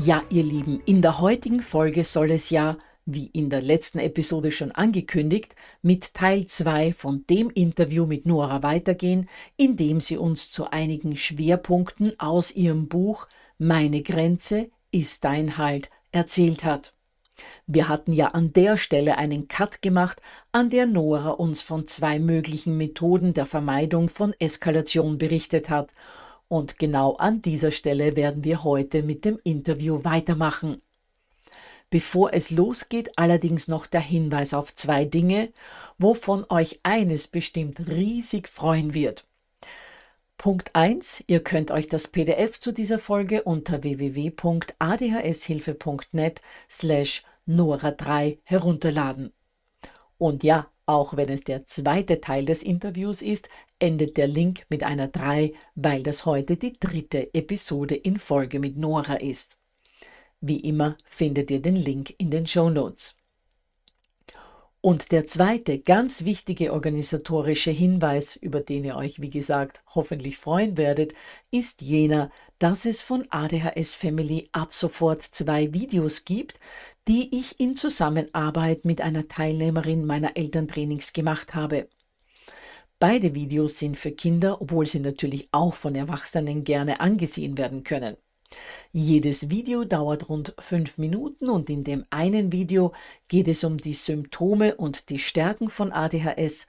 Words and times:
Ja, 0.00 0.22
ihr 0.30 0.44
Lieben, 0.44 0.80
in 0.86 1.02
der 1.02 1.18
heutigen 1.18 1.60
Folge 1.60 2.04
soll 2.04 2.30
es 2.30 2.50
ja, 2.50 2.78
wie 3.04 3.26
in 3.26 3.50
der 3.50 3.60
letzten 3.60 3.98
Episode 3.98 4.52
schon 4.52 4.70
angekündigt, 4.70 5.56
mit 5.82 6.14
Teil 6.14 6.46
2 6.46 6.92
von 6.92 7.24
dem 7.28 7.50
Interview 7.50 8.06
mit 8.06 8.24
Nora 8.24 8.62
weitergehen, 8.62 9.28
in 9.56 9.76
dem 9.76 9.98
sie 9.98 10.16
uns 10.16 10.52
zu 10.52 10.70
einigen 10.70 11.16
Schwerpunkten 11.16 12.12
aus 12.20 12.52
ihrem 12.52 12.86
Buch 12.86 13.26
Meine 13.58 14.02
Grenze 14.02 14.70
ist 14.92 15.24
dein 15.24 15.58
Halt 15.58 15.90
erzählt 16.12 16.62
hat. 16.62 16.92
Wir 17.66 17.88
hatten 17.88 18.12
ja 18.12 18.28
an 18.28 18.52
der 18.52 18.76
Stelle 18.76 19.18
einen 19.18 19.48
Cut 19.48 19.82
gemacht, 19.82 20.22
an 20.52 20.70
der 20.70 20.86
Nora 20.86 21.30
uns 21.30 21.60
von 21.60 21.88
zwei 21.88 22.20
möglichen 22.20 22.76
Methoden 22.76 23.34
der 23.34 23.46
Vermeidung 23.46 24.08
von 24.08 24.32
Eskalation 24.38 25.18
berichtet 25.18 25.70
hat 25.70 25.90
und 26.48 26.78
genau 26.78 27.16
an 27.16 27.42
dieser 27.42 27.70
Stelle 27.70 28.16
werden 28.16 28.44
wir 28.44 28.64
heute 28.64 29.02
mit 29.02 29.24
dem 29.24 29.38
Interview 29.44 30.04
weitermachen. 30.04 30.82
Bevor 31.90 32.34
es 32.34 32.50
losgeht, 32.50 33.16
allerdings 33.16 33.68
noch 33.68 33.86
der 33.86 34.00
Hinweis 34.00 34.52
auf 34.52 34.74
zwei 34.74 35.04
Dinge, 35.04 35.52
wovon 35.98 36.44
euch 36.50 36.80
eines 36.82 37.28
bestimmt 37.28 37.88
riesig 37.88 38.48
freuen 38.48 38.92
wird. 38.92 39.24
Punkt 40.36 40.74
1. 40.74 41.24
Ihr 41.26 41.42
könnt 41.42 41.70
euch 41.70 41.88
das 41.88 42.08
PDF 42.08 42.60
zu 42.60 42.72
dieser 42.72 42.98
Folge 42.98 43.42
unter 43.42 43.82
www.adhshilfe.net 43.82 46.42
slash 46.70 47.24
Nora3 47.48 48.38
herunterladen. 48.44 49.32
Und 50.18 50.44
ja, 50.44 50.70
auch 50.86 51.16
wenn 51.16 51.28
es 51.28 51.42
der 51.42 51.66
zweite 51.66 52.20
Teil 52.20 52.44
des 52.44 52.62
Interviews 52.62 53.20
ist, 53.20 53.48
endet 53.78 54.16
der 54.16 54.26
Link 54.26 54.64
mit 54.68 54.82
einer 54.82 55.08
3, 55.08 55.52
weil 55.74 56.02
das 56.02 56.26
heute 56.26 56.56
die 56.56 56.78
dritte 56.78 57.32
Episode 57.34 57.94
in 57.94 58.18
Folge 58.18 58.58
mit 58.58 58.76
Nora 58.76 59.14
ist. 59.14 59.56
Wie 60.40 60.60
immer 60.60 60.96
findet 61.04 61.50
ihr 61.50 61.60
den 61.60 61.76
Link 61.76 62.14
in 62.18 62.30
den 62.30 62.46
Show 62.46 62.70
Notes. 62.70 63.16
Und 64.80 65.10
der 65.10 65.26
zweite 65.26 65.80
ganz 65.80 66.24
wichtige 66.24 66.72
organisatorische 66.72 67.72
Hinweis, 67.72 68.36
über 68.36 68.60
den 68.60 68.84
ihr 68.84 68.94
euch, 68.94 69.20
wie 69.20 69.30
gesagt, 69.30 69.82
hoffentlich 69.94 70.38
freuen 70.38 70.76
werdet, 70.76 71.14
ist 71.50 71.82
jener, 71.82 72.30
dass 72.60 72.86
es 72.86 73.02
von 73.02 73.26
ADHS 73.30 73.96
Family 73.96 74.48
ab 74.52 74.72
sofort 74.72 75.22
zwei 75.22 75.74
Videos 75.74 76.24
gibt, 76.24 76.60
die 77.08 77.36
ich 77.36 77.58
in 77.58 77.74
Zusammenarbeit 77.74 78.84
mit 78.84 79.00
einer 79.00 79.26
Teilnehmerin 79.26 80.06
meiner 80.06 80.36
Elterntrainings 80.36 81.12
gemacht 81.12 81.56
habe. 81.56 81.88
Beide 83.00 83.34
Videos 83.34 83.78
sind 83.78 83.96
für 83.96 84.10
Kinder, 84.10 84.60
obwohl 84.60 84.86
sie 84.86 84.98
natürlich 84.98 85.48
auch 85.52 85.74
von 85.74 85.94
Erwachsenen 85.94 86.64
gerne 86.64 87.00
angesehen 87.00 87.56
werden 87.56 87.84
können. 87.84 88.16
Jedes 88.92 89.50
Video 89.50 89.84
dauert 89.84 90.28
rund 90.28 90.54
fünf 90.58 90.98
Minuten 90.98 91.50
und 91.50 91.68
in 91.68 91.84
dem 91.84 92.06
einen 92.10 92.50
Video 92.50 92.92
geht 93.28 93.46
es 93.46 93.62
um 93.62 93.76
die 93.76 93.92
Symptome 93.92 94.74
und 94.74 95.10
die 95.10 95.18
Stärken 95.18 95.68
von 95.68 95.92
ADHS, 95.92 96.66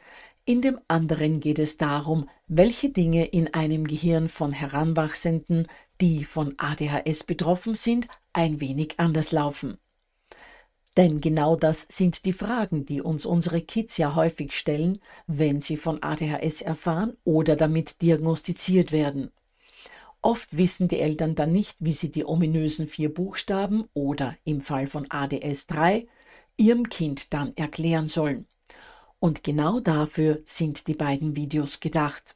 in 0.50 0.62
dem 0.63 0.79
anderen 0.88 1.39
geht 1.39 1.59
es 1.59 1.78
darum, 1.78 2.28
welche 2.47 2.89
Dinge 2.89 3.25
in 3.25 3.53
einem 3.53 3.85
Gehirn 3.85 4.28
von 4.28 4.51
Heranwachsenden, 4.51 5.68
die 6.01 6.23
von 6.25 6.56
ADHS 6.57 7.23
betroffen 7.23 7.75
sind, 7.75 8.07
ein 8.34 8.59
wenig 8.59 8.95
anders 8.97 9.31
laufen. 9.31 9.78
Denn 10.99 11.21
genau 11.21 11.55
das 11.55 11.85
sind 11.87 12.25
die 12.25 12.33
Fragen, 12.33 12.85
die 12.85 13.01
uns 13.01 13.25
unsere 13.25 13.61
Kids 13.61 13.95
ja 13.95 14.15
häufig 14.15 14.51
stellen, 14.51 14.99
wenn 15.27 15.61
sie 15.61 15.77
von 15.77 16.03
ADHS 16.03 16.61
erfahren 16.61 17.15
oder 17.23 17.55
damit 17.55 18.01
diagnostiziert 18.01 18.91
werden. 18.91 19.31
Oft 20.21 20.57
wissen 20.57 20.89
die 20.89 20.99
Eltern 20.99 21.35
dann 21.35 21.53
nicht, 21.53 21.77
wie 21.79 21.93
sie 21.93 22.11
die 22.11 22.25
ominösen 22.25 22.89
vier 22.89 23.13
Buchstaben 23.13 23.85
oder 23.93 24.35
im 24.43 24.59
Fall 24.59 24.88
von 24.88 25.05
ADS 25.09 25.67
3 25.67 26.05
ihrem 26.57 26.89
Kind 26.89 27.31
dann 27.33 27.55
erklären 27.55 28.09
sollen. 28.09 28.45
Und 29.19 29.45
genau 29.45 29.79
dafür 29.79 30.41
sind 30.43 30.88
die 30.88 30.95
beiden 30.95 31.38
Videos 31.38 31.79
gedacht. 31.79 32.35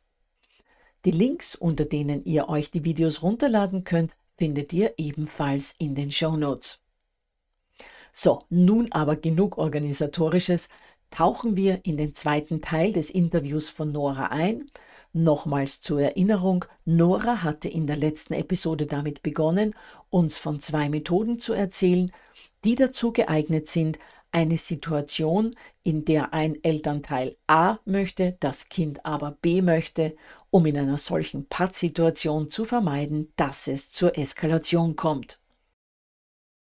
Die 1.04 1.12
Links, 1.12 1.56
unter 1.56 1.84
denen 1.84 2.24
ihr 2.24 2.48
euch 2.48 2.72
die 2.72 2.86
Videos 2.86 3.24
runterladen 3.24 3.84
könnt, 3.84 4.16
findet 4.38 4.72
ihr 4.72 4.94
ebenfalls 4.96 5.76
in 5.80 5.96
den 5.96 6.14
Show 6.14 6.38
Notes. 6.38 6.80
So, 8.14 8.44
nun 8.50 8.92
aber 8.92 9.16
genug 9.16 9.58
organisatorisches. 9.58 10.70
Tauchen 11.10 11.58
wir 11.58 11.82
in 11.84 11.98
den 11.98 12.14
zweiten 12.14 12.62
Teil 12.62 12.94
des 12.94 13.10
Interviews 13.10 13.70
von 13.70 13.92
Nora 13.92 14.28
ein. 14.28 14.68
Nochmals 15.14 15.82
zur 15.82 16.02
Erinnerung, 16.02 16.66
Nora 16.86 17.44
hatte 17.44 17.70
in 17.70 17.86
der 17.86 17.98
letzten 17.98 18.34
Episode 18.34 18.86
damit 18.86 19.22
begonnen, 19.22 19.76
uns 20.10 20.38
von 20.38 20.60
zwei 20.60 20.90
Methoden 20.90 21.40
zu 21.40 21.54
erzählen, 21.54 22.12
die 22.64 22.76
dazu 22.76 23.12
geeignet 23.12 23.68
sind, 23.68 24.00
eine 24.32 24.58
Situation, 24.58 25.56
in 25.84 26.06
der 26.06 26.34
ein 26.34 26.64
Elternteil 26.64 27.36
A 27.46 27.78
möchte, 27.86 28.36
das 28.40 28.70
Kind 28.70 29.06
aber 29.06 29.38
B 29.40 29.62
möchte, 29.62 30.16
um 30.50 30.66
in 30.66 30.78
einer 30.78 30.98
solchen 30.98 31.48
Pattsituation 31.48 32.50
zu 32.50 32.66
vermeiden, 32.66 33.32
dass 33.36 33.68
es 33.68 33.92
zur 33.92 34.18
Eskalation 34.18 34.96
kommt. 34.96 35.40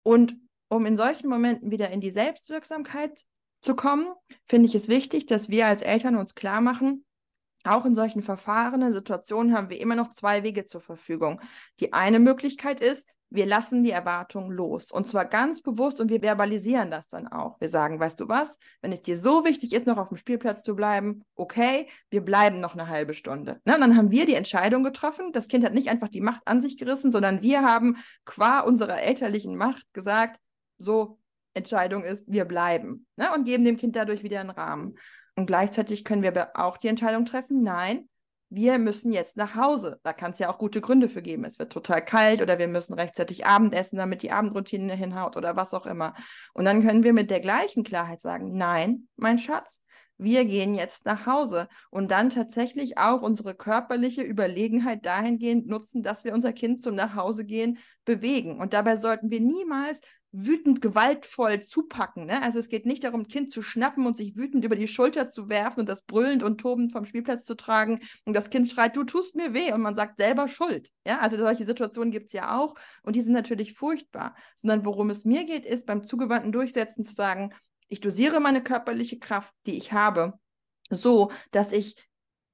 Und 0.05 0.37
um 0.69 0.87
in 0.87 0.97
solchen 0.97 1.29
Momenten 1.29 1.71
wieder 1.71 1.91
in 1.91 2.01
die 2.01 2.11
Selbstwirksamkeit 2.11 3.25
zu 3.61 3.75
kommen, 3.75 4.09
finde 4.45 4.69
ich 4.69 4.75
es 4.75 4.89
wichtig, 4.89 5.27
dass 5.27 5.49
wir 5.49 5.67
als 5.67 5.83
Eltern 5.83 6.17
uns 6.17 6.35
klar 6.35 6.61
machen, 6.61 7.05
auch 7.67 7.85
in 7.85 7.95
solchen 7.95 8.23
verfahrenen 8.23 8.93
Situationen 8.93 9.55
haben 9.55 9.71
wir 9.71 9.81
immer 9.81 9.97
noch 9.97 10.13
zwei 10.15 10.45
Wege 10.45 10.67
zur 10.67 10.81
Verfügung. 10.81 11.41
Die 11.81 11.93
eine 11.93 12.21
Möglichkeit 12.21 12.81
ist, 12.81 13.13
wir 13.29 13.45
lassen 13.45 13.83
die 13.83 13.91
Erwartung 13.91 14.53
los. 14.53 14.93
Und 14.93 15.09
zwar 15.09 15.25
ganz 15.25 15.61
bewusst 15.61 16.01
und 16.01 16.09
wir 16.09 16.21
verbalisieren 16.21 16.93
das 16.93 17.09
dann 17.09 17.27
auch. 17.27 17.61
Wir 17.61 17.69
sagen, 17.69 17.99
weißt 17.99 18.21
du 18.21 18.29
was, 18.29 18.59
wenn 18.83 18.93
es 18.93 19.03
dir 19.03 19.19
so 19.19 19.45
wichtig 19.45 19.73
ist, 19.73 19.87
noch 19.87 19.99
auf 19.99 20.09
dem 20.09 20.17
Spielplatz 20.17 20.62
zu 20.62 20.77
bleiben, 20.77 21.25
okay, 21.35 21.89
wir 22.09 22.21
bleiben 22.25 22.61
noch 22.61 22.75
eine 22.75 22.87
halbe 22.89 23.15
Stunde. 23.15 23.61
Und 23.65 23.81
dann 23.81 23.97
haben 23.97 24.12
wir 24.12 24.27
die 24.27 24.35
Entscheidung 24.35 24.85
getroffen. 24.85 25.33
Das 25.33 25.49
Kind 25.49 25.65
hat 25.65 25.75
nicht 25.75 25.89
einfach 25.89 26.09
die 26.09 26.21
Macht 26.21 26.43
an 26.47 26.62
sich 26.62 26.79
gerissen, 26.79 27.11
sondern 27.11 27.43
wir 27.43 27.62
haben 27.62 27.97
qua 28.25 28.61
unserer 28.61 29.03
elterlichen 29.03 29.57
Macht 29.57 29.93
gesagt, 29.93 30.39
so, 30.78 31.19
Entscheidung 31.55 32.05
ist, 32.05 32.25
wir 32.26 32.44
bleiben. 32.44 33.06
Ne? 33.17 33.32
Und 33.34 33.44
geben 33.44 33.64
dem 33.64 33.76
Kind 33.76 33.96
dadurch 33.96 34.23
wieder 34.23 34.40
einen 34.40 34.50
Rahmen. 34.50 34.96
Und 35.37 35.46
gleichzeitig 35.46 36.05
können 36.05 36.23
wir 36.23 36.31
aber 36.31 36.50
auch 36.55 36.76
die 36.76 36.88
Entscheidung 36.88 37.25
treffen, 37.25 37.62
nein, 37.62 38.08
wir 38.49 38.78
müssen 38.78 39.12
jetzt 39.12 39.37
nach 39.37 39.56
Hause. 39.56 39.99
Da 40.05 40.12
kann 40.12 40.31
es 40.31 40.38
ja 40.38 40.50
auch 40.50 40.58
gute 40.58 40.81
Gründe 40.81 41.08
für 41.08 41.23
geben. 41.23 41.44
Es 41.44 41.58
wird 41.58 41.73
total 41.73 42.05
kalt 42.05 42.43
oder 42.43 42.58
wir 42.58 42.69
müssen 42.69 42.94
rechtzeitig 42.94 43.44
Abendessen, 43.44 43.99
damit 43.99 44.23
die 44.23 44.31
Abendroutine 44.31 44.94
hinhaut 44.94 45.37
oder 45.37 45.56
was 45.56 45.75
auch 45.75 45.87
immer. 45.87 46.14
Und 46.55 46.64
dann 46.64 46.82
können 46.82 47.02
wir 47.02 47.12
mit 47.12 47.31
der 47.31 47.40
gleichen 47.40 47.82
Klarheit 47.82 48.20
sagen, 48.20 48.56
nein, 48.56 49.08
mein 49.17 49.38
Schatz, 49.38 49.81
wir 50.19 50.44
gehen 50.44 50.75
jetzt 50.75 51.05
nach 51.05 51.26
Hause 51.26 51.69
und 51.90 52.11
dann 52.11 52.31
tatsächlich 52.31 52.96
auch 52.96 53.20
unsere 53.20 53.55
körperliche 53.55 54.23
Überlegenheit 54.23 55.05
dahingehend 55.05 55.67
nutzen, 55.67 56.02
dass 56.02 56.25
wir 56.25 56.32
unser 56.32 56.52
Kind 56.52 56.82
zum 56.82 56.94
Nachhausegehen 56.94 57.78
bewegen. 58.05 58.58
Und 58.61 58.73
dabei 58.73 58.96
sollten 58.96 59.31
wir 59.31 59.40
niemals 59.40 60.00
wütend 60.38 60.83
gewaltvoll 60.83 61.62
zupacken. 61.62 62.27
Ne? 62.27 62.43
Also 62.43 62.59
es 62.59 62.69
geht 62.69 62.85
nicht 62.85 63.05
darum, 63.05 63.27
Kind 63.27 63.50
zu 63.50 63.62
schnappen 63.62 64.06
und 64.06 64.17
sich 64.17 64.37
wütend 64.37 64.65
über 64.65 64.77
die 64.77 64.88
Schulter 64.88 65.31
zu 65.31 65.49
werfen 65.49 65.81
und 65.81 65.88
das 65.88 66.05
brüllend 66.05 66.43
und 66.43 66.59
tobend 66.59 66.93
vom 66.93 67.06
Spielplatz 67.06 67.44
zu 67.44 67.56
tragen 67.56 68.00
und 68.25 68.35
das 68.35 68.50
Kind 68.50 68.69
schreit, 68.69 68.97
du 68.97 69.05
tust 69.05 69.35
mir 69.35 69.55
weh 69.55 69.73
und 69.73 69.81
man 69.81 69.97
sagt 69.97 70.19
selber 70.19 70.47
Schuld. 70.49 70.91
Ja, 71.06 71.21
also 71.21 71.38
solche 71.38 71.65
Situationen 71.65 72.11
gibt 72.11 72.27
es 72.27 72.33
ja 72.35 72.59
auch 72.59 72.75
und 73.03 73.17
die 73.17 73.23
sind 73.23 73.33
natürlich 73.33 73.73
furchtbar. 73.73 74.37
Sondern 74.56 74.85
worum 74.85 75.11
es 75.11 75.25
mir 75.25 75.44
geht, 75.44 75.65
ist 75.65 75.87
beim 75.87 76.05
zugewandten 76.05 76.53
Durchsetzen 76.53 77.05
zu 77.05 77.15
sagen, 77.15 77.55
ich 77.88 78.00
dosiere 78.00 78.41
meine 78.41 78.62
körperliche 78.62 79.19
Kraft, 79.19 79.55
die 79.65 79.79
ich 79.79 79.93
habe, 79.93 80.35
so, 80.91 81.31
dass 81.50 81.73
ich 81.73 81.97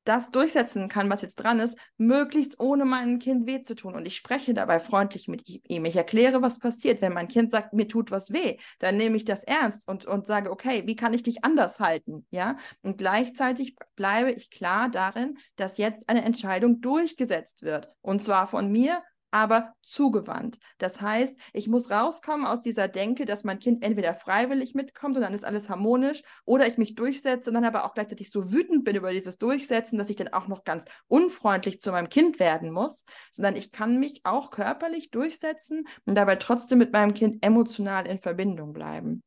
das 0.05 0.31
durchsetzen 0.31 0.89
kann, 0.89 1.11
was 1.11 1.23
jetzt 1.23 1.37
dran 1.37 1.61
ist, 1.61 1.79
möglichst 1.97 2.59
ohne 2.61 2.85
meinem 2.85 3.19
Kind 3.19 3.47
weh 3.47 3.63
zu 3.63 3.75
tun. 3.75 3.95
Und 3.95 4.07
ich 4.07 4.17
spreche 4.17 4.55
dabei 4.55 4.81
freundlich 4.81 5.29
mit 5.29 5.43
ihm. 5.47 5.85
Ich 5.85 5.97
erkläre, 5.97 6.43
was 6.43 6.59
passiert. 6.59 7.01
Wenn 7.03 7.13
mein 7.13 7.29
Kind 7.29 7.51
sagt, 7.51 7.73
mir 7.73 7.89
tut 7.89 8.11
was 8.11 8.33
weh, 8.33 8.57
dann 8.79 8.97
nehme 8.97 9.17
ich 9.17 9.25
das 9.25 9.45
ernst 9.45 9.89
und, 9.89 10.05
und 10.05 10.27
sage, 10.27 10.51
okay, 10.51 10.83
wie 10.87 10.97
kann 10.97 11.15
ich 11.15 11.23
dich 11.23 11.45
anders 11.45 11.81
halten? 11.81 12.27
Ja. 12.31 12.57
Und 12.83 12.99
gleichzeitig 12.99 13.77
bleibe 13.97 14.33
ich 14.33 14.51
klar 14.51 14.89
darin, 14.89 15.39
dass 15.57 15.79
jetzt 15.79 16.09
eine 16.09 16.25
Entscheidung 16.25 16.81
durchgesetzt 16.81 17.63
wird. 17.63 17.89
Und 18.01 18.23
zwar 18.25 18.47
von 18.47 18.71
mir 18.71 19.03
aber 19.33 19.75
zugewandt. 19.83 20.59
Das 20.79 21.01
heißt, 21.01 21.37
ich 21.53 21.67
muss 21.67 21.91
rauskommen 21.91 22.47
aus 22.47 22.61
dieser 22.61 22.87
Denke, 22.87 23.25
dass 23.25 23.43
mein 23.43 23.59
Kind 23.59 23.83
entweder 23.83 24.15
freiwillig 24.15 24.75
mitkommt 24.75 25.17
und 25.17 25.23
dann 25.23 25.35
ist 25.35 25.45
alles 25.45 25.69
harmonisch 25.69 26.23
oder 26.45 26.67
ich 26.69 26.79
mich 26.79 26.95
durchsetze 26.95 27.51
und 27.51 27.55
dann 27.55 27.65
aber 27.65 27.85
auch 27.85 27.95
gleichzeitig 27.95 28.31
so 28.31 28.53
wütend 28.53 28.85
bin 28.85 28.95
über 28.95 29.11
dieses 29.11 29.39
Durchsetzen, 29.39 29.99
dass 29.99 30.11
ich 30.11 30.17
dann 30.17 30.29
auch 30.29 30.47
noch 30.47 30.65
ganz 30.65 30.85
unfreundlich 31.09 31.81
zu 31.81 31.91
meinem 31.91 32.11
Kind 32.11 32.39
werden 32.39 32.71
muss, 32.71 33.05
sondern 33.33 33.57
ich 33.57 33.73
kann 33.73 33.99
mich 33.99 34.21
auch 34.25 34.51
körperlich 34.51 35.11
durchsetzen 35.11 35.89
und 36.05 36.15
dabei 36.15 36.37
trotzdem 36.37 36.79
mit 36.79 36.93
meinem 36.93 37.15
Kind 37.15 37.45
emotional 37.45 38.07
in 38.07 38.21
Verbindung 38.21 38.73
bleiben. 38.73 39.23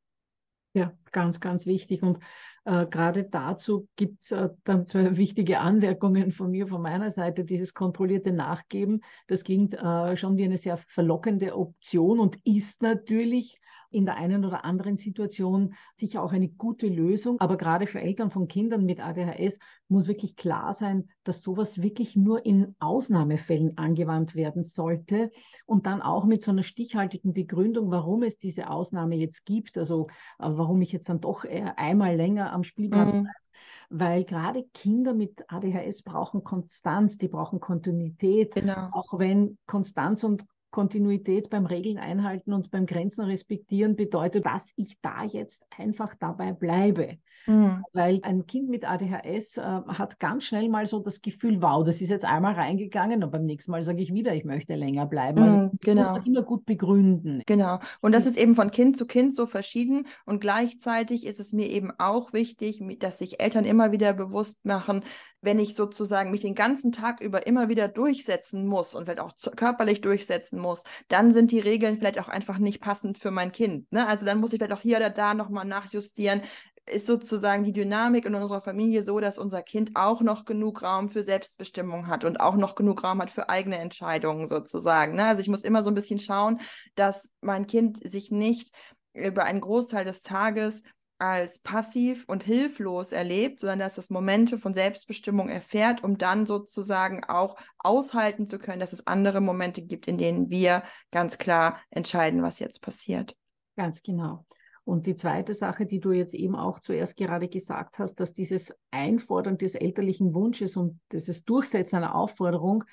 Ja, 0.74 0.92
ganz, 1.12 1.40
ganz 1.40 1.66
wichtig. 1.66 2.04
Und 2.04 2.20
äh, 2.66 2.88
gerade 2.88 3.24
dazu 3.24 3.88
gibt 3.96 4.24
es 4.24 4.32
äh, 4.32 4.50
dann 4.64 4.88
zwei 4.88 5.16
wichtige 5.18 5.60
Anmerkungen 5.60 6.32
von 6.32 6.52
mir, 6.52 6.68
von 6.68 6.82
meiner 6.82 7.12
Seite. 7.12 7.46
Dieses 7.46 7.74
kontrollierte 7.74 8.32
Nachgeben, 8.32 9.02
das 9.28 9.44
klingt 9.44 9.76
äh, 9.76 10.18
schon 10.18 10.36
wie 10.38 10.44
eine 10.44 10.58
sehr 10.58 10.78
verlockende 10.78 11.56
Option 11.56 12.20
und 12.20 12.40
ist 12.44 12.82
natürlich 12.82 13.60
in 13.96 14.06
der 14.06 14.18
einen 14.18 14.46
oder 14.46 14.66
anderen 14.66 14.98
Situation 14.98 15.74
sicher 15.96 16.22
auch 16.22 16.34
eine 16.34 16.50
gute 16.50 16.88
Lösung. 16.88 17.40
Aber 17.40 17.58
gerade 17.58 17.88
für 17.88 18.02
Eltern 18.02 18.30
von 18.30 18.48
Kindern 18.48 18.86
mit 18.86 19.00
ADHS 19.00 19.60
muss 19.88 20.08
wirklich 20.08 20.36
klar 20.36 20.74
sein, 20.74 21.10
dass 21.24 21.42
sowas 21.42 21.82
wirklich 21.82 22.16
nur 22.16 22.46
in 22.46 22.76
Ausnahmefällen 22.80 23.78
angewandt 23.78 24.36
werden 24.36 24.64
sollte 24.64 25.32
und 25.66 25.86
dann 25.86 26.02
auch 26.02 26.26
mit 26.26 26.44
so 26.44 26.52
einer 26.52 26.64
stichhaltigen 26.64 27.34
Begründung, 27.34 27.90
warum 27.90 28.24
es 28.24 28.38
diese 28.38 28.70
Ausnahme 28.70 29.16
jetzt 29.16 29.46
gibt, 29.46 29.78
also 29.78 30.08
äh, 30.40 30.50
warum 30.50 30.82
ich 30.82 30.92
jetzt 30.92 31.10
dann 31.10 31.22
doch 31.22 31.46
einmal 31.46 32.16
länger 32.16 32.52
am 32.52 32.64
Spielplatz 32.64 33.14
mhm. 33.14 33.24
bleibe 33.24 33.46
weil 33.90 34.26
gerade 34.26 34.66
Kinder 34.74 35.14
mit 35.14 35.46
ADHS 35.48 36.04
brauchen 36.04 36.44
Konstanz, 36.44 37.18
die 37.18 37.28
brauchen 37.28 37.60
Kontinuität. 37.60 38.56
Genau. 38.56 38.90
Auch 38.92 39.18
wenn 39.18 39.58
Konstanz 39.66 40.24
und 40.24 40.46
Kontinuität 40.76 41.50
beim 41.50 41.66
Regeln 41.66 41.98
einhalten 41.98 42.52
und 42.52 42.70
beim 42.70 42.86
Grenzen 42.86 43.24
respektieren 43.24 43.96
bedeutet, 43.96 44.46
dass 44.46 44.74
ich 44.76 45.00
da 45.02 45.24
jetzt 45.24 45.64
einfach 45.78 46.16
dabei 46.16 46.52
bleibe. 46.52 47.18
Mhm. 47.48 47.82
Weil 47.94 48.20
ein 48.24 48.46
Kind 48.46 48.68
mit 48.68 48.84
ADHS 48.84 49.56
äh, 49.56 49.62
hat 49.62 50.20
ganz 50.20 50.44
schnell 50.44 50.68
mal 50.68 50.86
so 50.86 51.00
das 51.00 51.22
Gefühl, 51.22 51.62
wow, 51.62 51.86
das 51.86 52.02
ist 52.02 52.10
jetzt 52.10 52.26
einmal 52.26 52.56
reingegangen 52.56 53.24
und 53.24 53.32
beim 53.32 53.46
nächsten 53.46 53.72
Mal 53.72 53.84
sage 53.84 54.02
ich 54.02 54.14
wieder, 54.14 54.36
ich 54.36 54.44
möchte 54.44 54.76
länger 54.76 55.06
bleiben. 55.06 55.44
Also 55.44 55.58
mhm, 55.58 55.72
genau. 55.80 56.02
muss 56.02 56.12
man 56.12 56.26
immer 56.26 56.42
gut 56.42 56.66
begründen. 56.66 57.42
Genau. 57.46 57.80
Und 58.02 58.12
das 58.12 58.26
ist 58.26 58.38
eben 58.38 58.56
von 58.56 58.70
Kind 58.70 58.98
zu 58.98 59.06
Kind 59.06 59.34
so 59.34 59.48
verschieden 59.48 60.08
und 60.26 60.42
gleichzeitig 60.42 61.26
ist 61.26 61.40
es 61.40 61.54
mir 61.54 61.70
eben 61.70 61.92
auch 61.98 62.34
wichtig, 62.34 62.84
dass 63.00 63.20
sich 63.20 63.40
Eltern 63.40 63.64
immer 63.64 63.94
wieder 63.94 64.12
bewusst 64.12 64.66
machen, 64.66 65.04
wenn 65.46 65.60
ich 65.60 65.76
sozusagen 65.76 66.32
mich 66.32 66.42
den 66.42 66.56
ganzen 66.56 66.92
Tag 66.92 67.22
über 67.22 67.48
immer 67.48 67.70
wieder 67.70 67.88
durchsetzen 67.88 68.66
muss 68.66 68.94
und 68.96 69.06
vielleicht 69.06 69.22
auch 69.22 69.34
körperlich 69.56 70.02
durchsetzen 70.02 70.60
muss, 70.60 70.65
dann 71.08 71.32
sind 71.32 71.52
die 71.52 71.60
Regeln 71.60 71.98
vielleicht 71.98 72.20
auch 72.20 72.28
einfach 72.28 72.58
nicht 72.58 72.82
passend 72.82 73.20
für 73.20 73.32
mein 73.32 73.52
Kind. 73.52 73.92
Ne? 73.92 74.08
Also 74.08 74.26
dann 74.26 74.40
muss 74.40 74.54
ich 74.54 74.60
vielleicht 74.60 74.74
auch 74.74 74.82
hier 74.82 74.98
oder 74.98 75.10
da 75.10 75.34
nochmal 75.34 75.66
nachjustieren. 75.66 76.42
Ist 76.88 77.08
sozusagen 77.08 77.64
die 77.64 77.72
Dynamik 77.72 78.26
in 78.26 78.36
unserer 78.36 78.62
Familie 78.62 79.04
so, 79.04 79.20
dass 79.20 79.40
unser 79.40 79.64
Kind 79.64 79.96
auch 79.96 80.22
noch 80.22 80.46
genug 80.46 80.84
Raum 80.84 81.10
für 81.10 81.24
Selbstbestimmung 81.24 82.08
hat 82.08 82.24
und 82.24 82.40
auch 82.40 82.56
noch 82.56 82.76
genug 82.76 83.04
Raum 83.04 83.22
hat 83.22 83.32
für 83.32 83.50
eigene 83.50 83.80
Entscheidungen 83.80 84.46
sozusagen. 84.46 85.16
Ne? 85.16 85.26
Also 85.26 85.42
ich 85.42 85.48
muss 85.48 85.64
immer 85.64 85.82
so 85.82 85.90
ein 85.90 85.96
bisschen 85.96 86.20
schauen, 86.20 86.60
dass 86.94 87.32
mein 87.42 87.66
Kind 87.66 88.08
sich 88.08 88.30
nicht 88.30 88.70
über 89.14 89.46
einen 89.46 89.62
Großteil 89.62 90.06
des 90.06 90.22
Tages 90.22 90.84
als 91.18 91.60
passiv 91.60 92.26
und 92.28 92.44
hilflos 92.44 93.12
erlebt, 93.12 93.60
sondern 93.60 93.80
dass 93.80 93.98
es 93.98 94.10
Momente 94.10 94.58
von 94.58 94.74
Selbstbestimmung 94.74 95.50
erfährt, 95.50 96.04
um 96.04 96.18
dann 96.18 96.46
sozusagen 96.46 97.24
auch 97.24 97.56
aushalten 97.78 98.48
zu 98.48 98.60
können, 98.60 98.80
dass 98.80 98.94
es 98.94 99.08
andere 99.08 99.42
Momente 99.42 99.82
gibt, 99.82 100.08
in 100.08 100.18
denen 100.18 100.50
wir 100.50 100.84
ganz 101.12 101.38
klar 101.38 101.80
entscheiden, 101.90 102.44
was 102.44 102.60
jetzt 102.60 102.82
passiert. 102.82 103.36
Ganz 103.78 104.02
genau. 104.02 104.46
Und 104.86 105.08
die 105.08 105.16
zweite 105.16 105.56
Sache, 105.56 105.88
die 105.88 106.00
du 106.00 106.12
jetzt 106.12 106.36
eben 106.36 106.56
auch 106.56 106.80
zuerst 106.80 107.18
gerade 107.18 107.48
gesagt 107.48 107.98
hast, 107.98 108.20
dass 108.20 108.34
dieses 108.34 108.72
Einfordern 108.92 109.58
des 109.58 109.74
elterlichen 109.74 110.36
Wunsches 110.36 110.78
und 110.78 111.00
dieses 111.12 111.44
Durchsetzen 111.44 111.96
einer 111.96 112.14
Aufforderung 112.14 112.84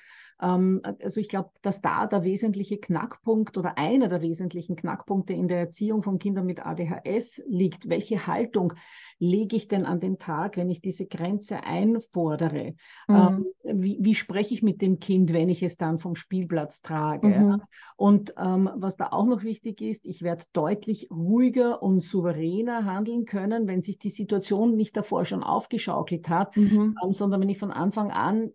also 0.43 1.21
ich 1.21 1.29
glaube, 1.29 1.51
dass 1.61 1.81
da 1.81 2.05
der 2.05 2.23
wesentliche 2.23 2.77
Knackpunkt 2.77 3.57
oder 3.57 3.77
einer 3.77 4.09
der 4.09 4.21
wesentlichen 4.21 4.75
Knackpunkte 4.75 5.33
in 5.33 5.47
der 5.47 5.59
Erziehung 5.59 6.03
von 6.03 6.19
Kindern 6.19 6.45
mit 6.45 6.65
ADHS 6.65 7.41
liegt. 7.47 7.87
Welche 7.87 8.27
Haltung 8.27 8.73
lege 9.19 9.55
ich 9.55 9.67
denn 9.67 9.85
an 9.85 9.99
den 9.99 10.19
Tag, 10.19 10.57
wenn 10.57 10.69
ich 10.69 10.81
diese 10.81 11.05
Grenze 11.05 11.63
einfordere? 11.63 12.75
Mhm. 13.07 13.45
Ähm, 13.63 13.81
wie, 13.81 13.99
wie, 14.01 14.15
spreche 14.15 14.53
ich 14.53 14.61
mit 14.61 14.81
dem 14.81 14.99
Kind, 14.99 15.31
wenn 15.31 15.47
ich 15.47 15.63
es 15.63 15.77
dann 15.77 15.97
vom 15.97 16.15
Spielplatz 16.15 16.81
trage? 16.81 17.27
Mhm. 17.27 17.61
Und 17.95 18.33
ähm, 18.37 18.69
was 18.75 18.97
da 18.97 19.09
auch 19.11 19.25
noch 19.25 19.43
wichtig 19.43 19.81
ist, 19.81 20.05
ich 20.05 20.23
werde 20.23 20.43
deutlich 20.51 21.09
ruhiger 21.09 21.81
und 21.81 22.01
souveräner 22.01 22.85
handeln 22.85 23.25
können, 23.25 23.67
wenn 23.67 23.81
sich 23.81 23.97
die 23.97 24.09
Situation 24.09 24.75
nicht 24.75 24.97
davor 24.97 25.23
schon 25.25 25.43
aufgeschaukelt 25.43 26.27
hat, 26.27 26.57
mhm. 26.57 26.95
Ähm, 27.03 27.13
sondern 27.13 27.39
wenn 27.39 27.49
ich 27.49 27.59
von 27.59 27.71
Anfang 27.71 28.11
an 28.11 28.51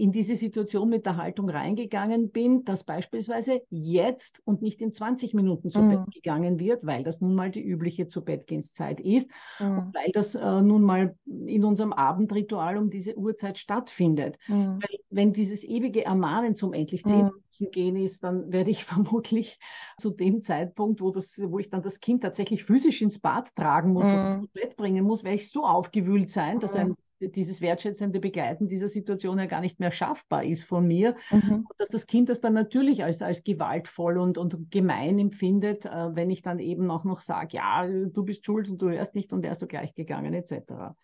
in 0.00 0.12
diese 0.12 0.34
Situation 0.34 0.88
mit 0.88 1.04
der 1.04 1.16
Haltung 1.16 1.50
reingegangen 1.50 2.30
bin, 2.30 2.64
dass 2.64 2.84
beispielsweise 2.84 3.60
jetzt 3.68 4.40
und 4.46 4.62
nicht 4.62 4.80
in 4.80 4.94
20 4.94 5.34
Minuten 5.34 5.70
zu 5.70 5.82
mhm. 5.82 5.90
Bett 5.90 6.14
gegangen 6.14 6.58
wird, 6.58 6.86
weil 6.86 7.04
das 7.04 7.20
nun 7.20 7.34
mal 7.34 7.50
die 7.50 7.62
übliche 7.62 8.08
zu 8.08 8.24
Bettgehenszeit 8.24 8.98
ist 8.98 9.30
mhm. 9.58 9.78
und 9.78 9.94
weil 9.94 10.10
das 10.12 10.34
äh, 10.34 10.62
nun 10.62 10.82
mal 10.82 11.14
in 11.26 11.64
unserem 11.64 11.92
Abendritual 11.92 12.78
um 12.78 12.88
diese 12.88 13.16
Uhrzeit 13.16 13.58
stattfindet. 13.58 14.38
Mhm. 14.48 14.78
Weil, 14.80 14.98
wenn 15.10 15.32
dieses 15.34 15.64
ewige 15.64 16.04
Ermahnen 16.04 16.56
zum 16.56 16.72
endlich 16.72 17.04
zehn 17.04 17.26
mhm. 17.26 17.32
Minuten 17.58 17.70
gehen 17.72 17.96
ist, 17.96 18.24
dann 18.24 18.50
werde 18.50 18.70
ich 18.70 18.84
vermutlich 18.86 19.58
zu 19.98 20.10
dem 20.10 20.42
Zeitpunkt, 20.42 21.02
wo, 21.02 21.10
das, 21.10 21.38
wo 21.44 21.58
ich 21.58 21.68
dann 21.68 21.82
das 21.82 22.00
Kind 22.00 22.22
tatsächlich 22.22 22.64
physisch 22.64 23.02
ins 23.02 23.18
Bad 23.18 23.54
tragen 23.54 23.92
muss 23.92 24.04
oder 24.04 24.36
mhm. 24.36 24.40
zu 24.40 24.48
Bett 24.48 24.76
bringen 24.76 25.04
muss, 25.04 25.24
werde 25.24 25.36
ich 25.36 25.50
so 25.50 25.64
aufgewühlt 25.64 26.30
sein, 26.30 26.58
dass 26.58 26.74
ein 26.74 26.94
dieses 27.20 27.60
wertschätzende 27.60 28.20
Begleiten 28.20 28.68
dieser 28.68 28.88
Situation 28.88 29.38
ja 29.38 29.46
gar 29.46 29.60
nicht 29.60 29.80
mehr 29.80 29.90
schaffbar 29.90 30.44
ist 30.44 30.64
von 30.64 30.86
mir. 30.86 31.16
Mhm. 31.30 31.66
Dass 31.78 31.90
das 31.90 32.06
Kind 32.06 32.28
das 32.28 32.40
dann 32.40 32.54
natürlich 32.54 33.04
als, 33.04 33.22
als 33.22 33.44
gewaltvoll 33.44 34.18
und, 34.18 34.38
und 34.38 34.70
gemein 34.70 35.18
empfindet, 35.18 35.86
äh, 35.86 36.14
wenn 36.14 36.30
ich 36.30 36.42
dann 36.42 36.58
eben 36.58 36.90
auch 36.90 37.04
noch 37.04 37.20
sage, 37.20 37.56
ja, 37.56 37.86
du 37.86 38.24
bist 38.24 38.44
schuld 38.44 38.68
und 38.70 38.80
du 38.80 38.90
hörst 38.90 39.14
nicht 39.14 39.32
und 39.32 39.42
wärst 39.42 39.62
du 39.62 39.66
gleich 39.66 39.94
gegangen, 39.94 40.34
etc. 40.34 40.94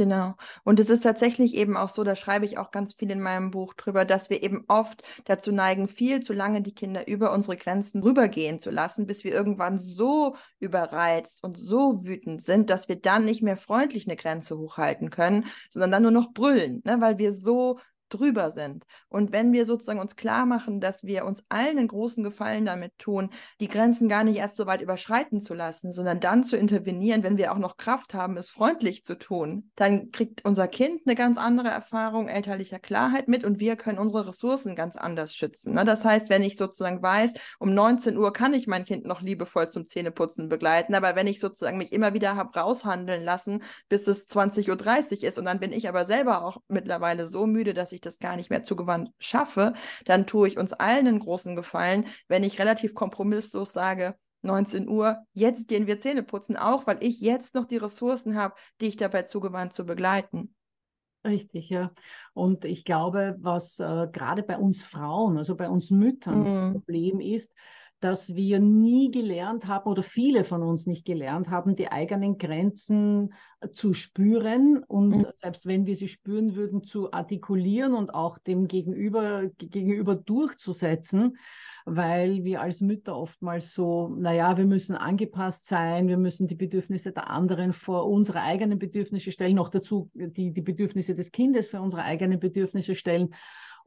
Genau. 0.00 0.36
Und 0.62 0.78
es 0.78 0.90
ist 0.90 1.00
tatsächlich 1.00 1.54
eben 1.54 1.76
auch 1.76 1.88
so, 1.88 2.04
da 2.04 2.14
schreibe 2.14 2.44
ich 2.44 2.56
auch 2.56 2.70
ganz 2.70 2.94
viel 2.94 3.10
in 3.10 3.20
meinem 3.20 3.50
Buch 3.50 3.74
drüber, 3.74 4.04
dass 4.04 4.30
wir 4.30 4.44
eben 4.44 4.64
oft 4.68 5.02
dazu 5.24 5.50
neigen, 5.50 5.88
viel 5.88 6.20
zu 6.20 6.32
lange 6.32 6.62
die 6.62 6.72
Kinder 6.72 7.08
über 7.08 7.32
unsere 7.32 7.56
Grenzen 7.56 8.00
rübergehen 8.04 8.60
zu 8.60 8.70
lassen, 8.70 9.06
bis 9.06 9.24
wir 9.24 9.32
irgendwann 9.32 9.76
so 9.76 10.36
überreizt 10.60 11.42
und 11.42 11.58
so 11.58 12.06
wütend 12.06 12.44
sind, 12.44 12.70
dass 12.70 12.88
wir 12.88 13.00
dann 13.00 13.24
nicht 13.24 13.42
mehr 13.42 13.56
freundlich 13.56 14.06
eine 14.06 14.14
Grenze 14.16 14.56
hochhalten 14.56 15.10
können, 15.10 15.46
sondern 15.68 15.90
dann 15.90 16.02
nur 16.04 16.12
noch 16.12 16.32
brüllen, 16.32 16.80
ne? 16.84 17.00
weil 17.00 17.18
wir 17.18 17.32
so 17.34 17.80
drüber 18.08 18.50
sind. 18.50 18.84
Und 19.08 19.32
wenn 19.32 19.52
wir 19.52 19.64
sozusagen 19.64 20.00
uns 20.00 20.16
klar 20.16 20.46
machen, 20.46 20.80
dass 20.80 21.04
wir 21.04 21.24
uns 21.24 21.44
allen 21.48 21.78
einen 21.78 21.88
großen 21.88 22.24
Gefallen 22.24 22.66
damit 22.66 22.98
tun, 22.98 23.30
die 23.60 23.68
Grenzen 23.68 24.08
gar 24.08 24.24
nicht 24.24 24.36
erst 24.36 24.56
so 24.56 24.66
weit 24.66 24.82
überschreiten 24.82 25.40
zu 25.40 25.54
lassen, 25.54 25.92
sondern 25.92 26.20
dann 26.20 26.44
zu 26.44 26.56
intervenieren, 26.56 27.22
wenn 27.22 27.36
wir 27.36 27.52
auch 27.52 27.58
noch 27.58 27.76
Kraft 27.76 28.14
haben, 28.14 28.36
es 28.36 28.50
freundlich 28.50 29.04
zu 29.04 29.16
tun, 29.16 29.70
dann 29.76 30.10
kriegt 30.10 30.44
unser 30.44 30.68
Kind 30.68 31.02
eine 31.06 31.14
ganz 31.14 31.38
andere 31.38 31.68
Erfahrung 31.68 32.28
elterlicher 32.28 32.78
Klarheit 32.78 33.28
mit 33.28 33.44
und 33.44 33.60
wir 33.60 33.76
können 33.76 33.98
unsere 33.98 34.28
Ressourcen 34.28 34.76
ganz 34.76 34.96
anders 34.96 35.34
schützen. 35.34 35.74
Ne? 35.74 35.84
Das 35.84 36.04
heißt, 36.04 36.30
wenn 36.30 36.42
ich 36.42 36.56
sozusagen 36.56 37.02
weiß, 37.02 37.34
um 37.58 37.72
19 37.74 38.16
Uhr 38.16 38.32
kann 38.32 38.54
ich 38.54 38.66
mein 38.66 38.84
Kind 38.84 39.06
noch 39.06 39.22
liebevoll 39.22 39.68
zum 39.70 39.86
Zähneputzen 39.86 40.48
begleiten, 40.48 40.94
aber 40.94 41.16
wenn 41.16 41.26
ich 41.26 41.40
sozusagen 41.40 41.78
mich 41.78 41.92
immer 41.92 42.14
wieder 42.14 42.36
habe 42.36 42.58
raushandeln 42.58 43.22
lassen, 43.24 43.62
bis 43.88 44.06
es 44.06 44.28
20.30 44.28 45.18
Uhr 45.18 45.28
ist 45.28 45.38
und 45.38 45.44
dann 45.44 45.60
bin 45.60 45.72
ich 45.72 45.88
aber 45.88 46.04
selber 46.04 46.44
auch 46.44 46.58
mittlerweile 46.68 47.26
so 47.26 47.46
müde, 47.46 47.74
dass 47.74 47.92
ich 47.92 47.97
ich 47.98 48.00
das 48.00 48.18
gar 48.18 48.36
nicht 48.36 48.50
mehr 48.50 48.62
zugewandt 48.62 49.10
schaffe, 49.18 49.74
dann 50.04 50.26
tue 50.26 50.48
ich 50.48 50.58
uns 50.58 50.72
allen 50.72 51.06
einen 51.06 51.18
großen 51.18 51.56
Gefallen, 51.56 52.06
wenn 52.28 52.44
ich 52.44 52.58
relativ 52.58 52.94
kompromisslos 52.94 53.72
sage, 53.72 54.14
19 54.42 54.88
Uhr, 54.88 55.18
jetzt 55.32 55.68
gehen 55.68 55.86
wir 55.86 56.00
Zähne 56.00 56.22
putzen, 56.22 56.56
auch 56.56 56.86
weil 56.86 56.98
ich 57.00 57.20
jetzt 57.20 57.54
noch 57.54 57.66
die 57.66 57.76
Ressourcen 57.76 58.36
habe, 58.36 58.54
die 58.80 58.86
ich 58.86 58.96
dabei 58.96 59.22
zugewandt 59.22 59.72
zu 59.72 59.84
begleiten. 59.84 60.54
Richtig, 61.26 61.68
ja. 61.68 61.90
Und 62.32 62.64
ich 62.64 62.84
glaube, 62.84 63.36
was 63.40 63.80
äh, 63.80 64.06
gerade 64.12 64.44
bei 64.44 64.56
uns 64.56 64.84
Frauen, 64.84 65.36
also 65.36 65.56
bei 65.56 65.68
uns 65.68 65.90
Müttern, 65.90 66.42
mm. 66.42 66.44
das 66.44 66.72
Problem 66.74 67.20
ist, 67.20 67.52
dass 68.00 68.34
wir 68.34 68.60
nie 68.60 69.10
gelernt 69.10 69.66
haben 69.66 69.90
oder 69.90 70.02
viele 70.02 70.44
von 70.44 70.62
uns 70.62 70.86
nicht 70.86 71.04
gelernt 71.04 71.50
haben, 71.50 71.74
die 71.74 71.90
eigenen 71.90 72.38
Grenzen 72.38 73.34
äh, 73.60 73.70
zu 73.70 73.92
spüren 73.92 74.84
und 74.84 75.08
mhm. 75.08 75.26
selbst 75.34 75.66
wenn 75.66 75.86
wir 75.86 75.96
sie 75.96 76.08
spüren 76.08 76.54
würden, 76.54 76.84
zu 76.84 77.12
artikulieren 77.12 77.94
und 77.94 78.14
auch 78.14 78.38
dem 78.38 78.68
Gegenüber, 78.68 79.48
gegenüber 79.58 80.14
durchzusetzen, 80.14 81.36
weil 81.86 82.44
wir 82.44 82.60
als 82.60 82.80
Mütter 82.80 83.16
oftmals 83.16 83.74
so, 83.74 84.08
naja, 84.08 84.56
wir 84.56 84.66
müssen 84.66 84.94
angepasst 84.94 85.66
sein, 85.66 86.06
wir 86.06 86.18
müssen 86.18 86.46
die 86.46 86.54
Bedürfnisse 86.54 87.12
der 87.12 87.30
anderen 87.30 87.72
vor 87.72 88.06
unsere 88.06 88.42
eigenen 88.42 88.78
Bedürfnisse 88.78 89.32
stellen, 89.32 89.56
noch 89.56 89.70
dazu 89.70 90.10
die, 90.14 90.52
die 90.52 90.62
Bedürfnisse 90.62 91.14
des 91.14 91.32
Kindes 91.32 91.66
für 91.66 91.80
unsere 91.80 92.02
eigenen 92.02 92.38
Bedürfnisse 92.38 92.94
stellen. 92.94 93.30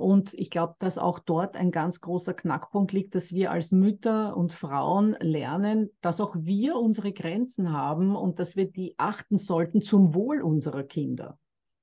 Und 0.02 0.34
ich 0.34 0.50
glaube, 0.50 0.76
dass 0.80 0.98
auch 0.98 1.20
dort 1.20 1.56
ein 1.56 1.72
ganz 1.72 2.02
großer 2.02 2.34
Knackpunkt 2.34 2.92
liegt, 2.92 3.16
dass 3.16 3.32
wir 3.32 3.52
als 3.52 3.72
Mütter 3.72 4.36
und 4.36 4.52
Frauen 4.52 5.16
lernen, 5.20 5.90
dass 6.02 6.20
auch 6.20 6.36
wir 6.38 6.76
unsere 6.76 7.14
Grenzen 7.14 7.72
haben 7.72 8.16
und 8.16 8.40
dass 8.40 8.56
wir 8.56 8.70
die 8.70 8.96
achten 8.98 9.38
sollten 9.38 9.82
zum 9.82 10.14
Wohl 10.14 10.42
unserer 10.42 10.84
Kinder. 10.84 11.38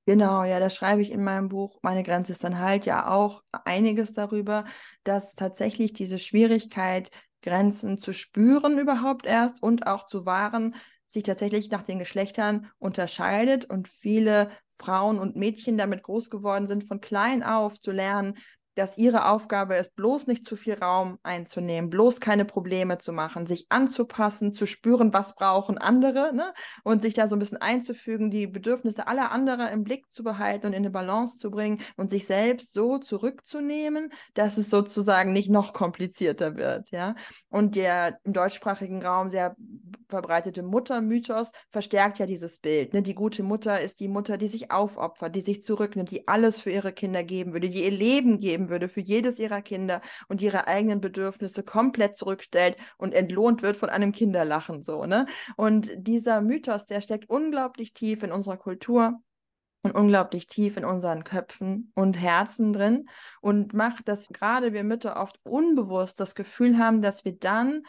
Genau, 0.07 0.43
ja, 0.43 0.59
da 0.59 0.71
schreibe 0.71 1.03
ich 1.03 1.11
in 1.11 1.23
meinem 1.23 1.49
Buch, 1.49 1.79
meine 1.83 2.03
Grenze 2.03 2.33
ist 2.33 2.43
dann 2.43 2.59
halt 2.59 2.87
ja 2.87 3.11
auch 3.11 3.43
einiges 3.65 4.15
darüber, 4.15 4.65
dass 5.05 5.35
tatsächlich 5.35 5.93
diese 5.93 6.19
Schwierigkeit, 6.19 7.11
Grenzen 7.43 7.99
zu 7.99 8.13
spüren 8.13 8.79
überhaupt 8.79 9.27
erst 9.27 9.63
und 9.63 9.87
auch 9.87 10.07
zu 10.07 10.27
wahren, 10.27 10.75
sich 11.09 11.23
tatsächlich 11.23 11.71
nach 11.71 11.83
den 11.83 11.99
Geschlechtern 11.99 12.71
unterscheidet 12.79 13.65
und 13.65 13.89
viele 13.89 14.51
Frauen 14.75 15.19
und 15.19 15.37
Mädchen 15.37 15.77
damit 15.77 16.03
groß 16.03 16.31
geworden 16.31 16.69
sind, 16.69 16.85
von 16.85 17.01
klein 17.01 17.43
auf 17.43 17.81
zu 17.81 17.91
lernen, 17.91 18.35
dass 18.79 18.97
ihre 18.97 19.27
Aufgabe 19.27 19.75
ist, 19.75 19.97
bloß 19.97 20.29
nicht 20.29 20.45
zu 20.45 20.55
viel 20.55 20.75
Raum 20.75 21.19
einzunehmen, 21.25 21.91
bloß 21.91 22.21
keine 22.21 22.45
Probleme 22.45 22.99
zu 22.99 23.13
machen, 23.13 23.49
sich 23.49 23.67
anzupassen, 23.71 24.53
zu 24.53 24.67
spüren, 24.67 25.13
was 25.13 25.35
brauchen 25.35 25.79
andere 25.79 26.33
ne? 26.33 26.53
und 26.85 27.03
sich 27.03 27.13
da 27.13 27.27
so 27.27 27.35
ein 27.35 27.41
bisschen 27.41 27.61
einzufügen, 27.61 28.31
die 28.31 28.47
Bedürfnisse 28.47 29.09
aller 29.09 29.33
anderen 29.33 29.67
im 29.69 29.83
Blick 29.83 30.09
zu 30.13 30.23
behalten 30.23 30.69
und 30.69 30.75
in 30.75 30.79
eine 30.79 30.91
Balance 30.91 31.39
zu 31.39 31.51
bringen 31.51 31.81
und 31.97 32.11
sich 32.11 32.29
selbst 32.29 32.73
so 32.73 32.99
zurückzunehmen, 32.99 34.11
dass 34.35 34.59
es 34.59 34.71
sozusagen 34.71 35.33
nicht 35.33 35.51
noch 35.51 35.73
komplizierter 35.73 36.55
wird. 36.55 36.93
Ja? 36.93 37.17
Und 37.49 37.75
der 37.75 38.21
im 38.23 38.33
deutschsprachigen 38.33 39.05
Raum 39.05 39.29
sehr 39.29 39.57
verbreitete 40.09 40.63
Muttermythos 40.63 41.53
verstärkt 41.71 42.19
ja 42.19 42.27
dieses 42.27 42.59
Bild. 42.59 42.95
Ne? 42.95 43.03
Die 43.03 43.15
gute 43.15 43.43
Mutter 43.43 43.81
ist 43.81 44.01
die 44.01 44.09
Mutter, 44.09 44.39
die 44.39 44.49
sich 44.49 44.71
aufopfert, 44.71 45.37
die 45.37 45.41
sich 45.41 45.63
zurücknimmt, 45.63 46.11
die 46.11 46.27
alles 46.27 46.61
für 46.61 46.71
ihre 46.71 46.93
Kinder 46.93 47.23
geben 47.25 47.53
würde, 47.53 47.69
die 47.69 47.85
ihr 47.85 47.91
Leben 47.91 48.41
geben 48.41 48.69
würde 48.69 48.89
für 48.89 49.01
jedes 49.01 49.39
ihrer 49.39 49.63
Kinder 49.63 50.01
und 50.29 50.41
ihre 50.43 50.67
eigenen 50.67 51.01
Bedürfnisse 51.01 51.63
komplett 51.63 52.17
zurückstellt 52.17 52.77
und 52.97 53.15
entlohnt 53.15 53.63
wird 53.63 53.77
von 53.77 53.91
einem 53.91 54.13
Kinderlachen 54.13 54.83
so, 54.83 55.07
ne? 55.07 55.27
Und 55.57 55.91
dieser 55.97 56.41
Mythos, 56.41 56.87
der 56.87 57.01
steckt 57.01 57.29
unglaublich 57.29 57.93
tief 57.93 58.23
in 58.23 58.33
unserer 58.33 58.57
Kultur 58.57 59.21
und 59.83 59.95
unglaublich 59.95 60.47
tief 60.47 60.77
in 60.77 60.85
unseren 60.85 61.25
Köpfen 61.25 61.93
und 61.95 62.15
Herzen 62.15 62.73
drin 62.73 63.09
und 63.41 63.75
macht, 63.75 64.09
dass 64.09 64.29
gerade 64.29 64.73
wir 64.73 64.85
Mütter 64.85 65.21
oft 65.21 65.39
unbewusst 65.45 66.19
das 66.21 66.35
Gefühl 66.35 66.79
haben, 66.79 67.03
dass 67.03 67.25
wir 67.25 67.39
dann 67.39 67.83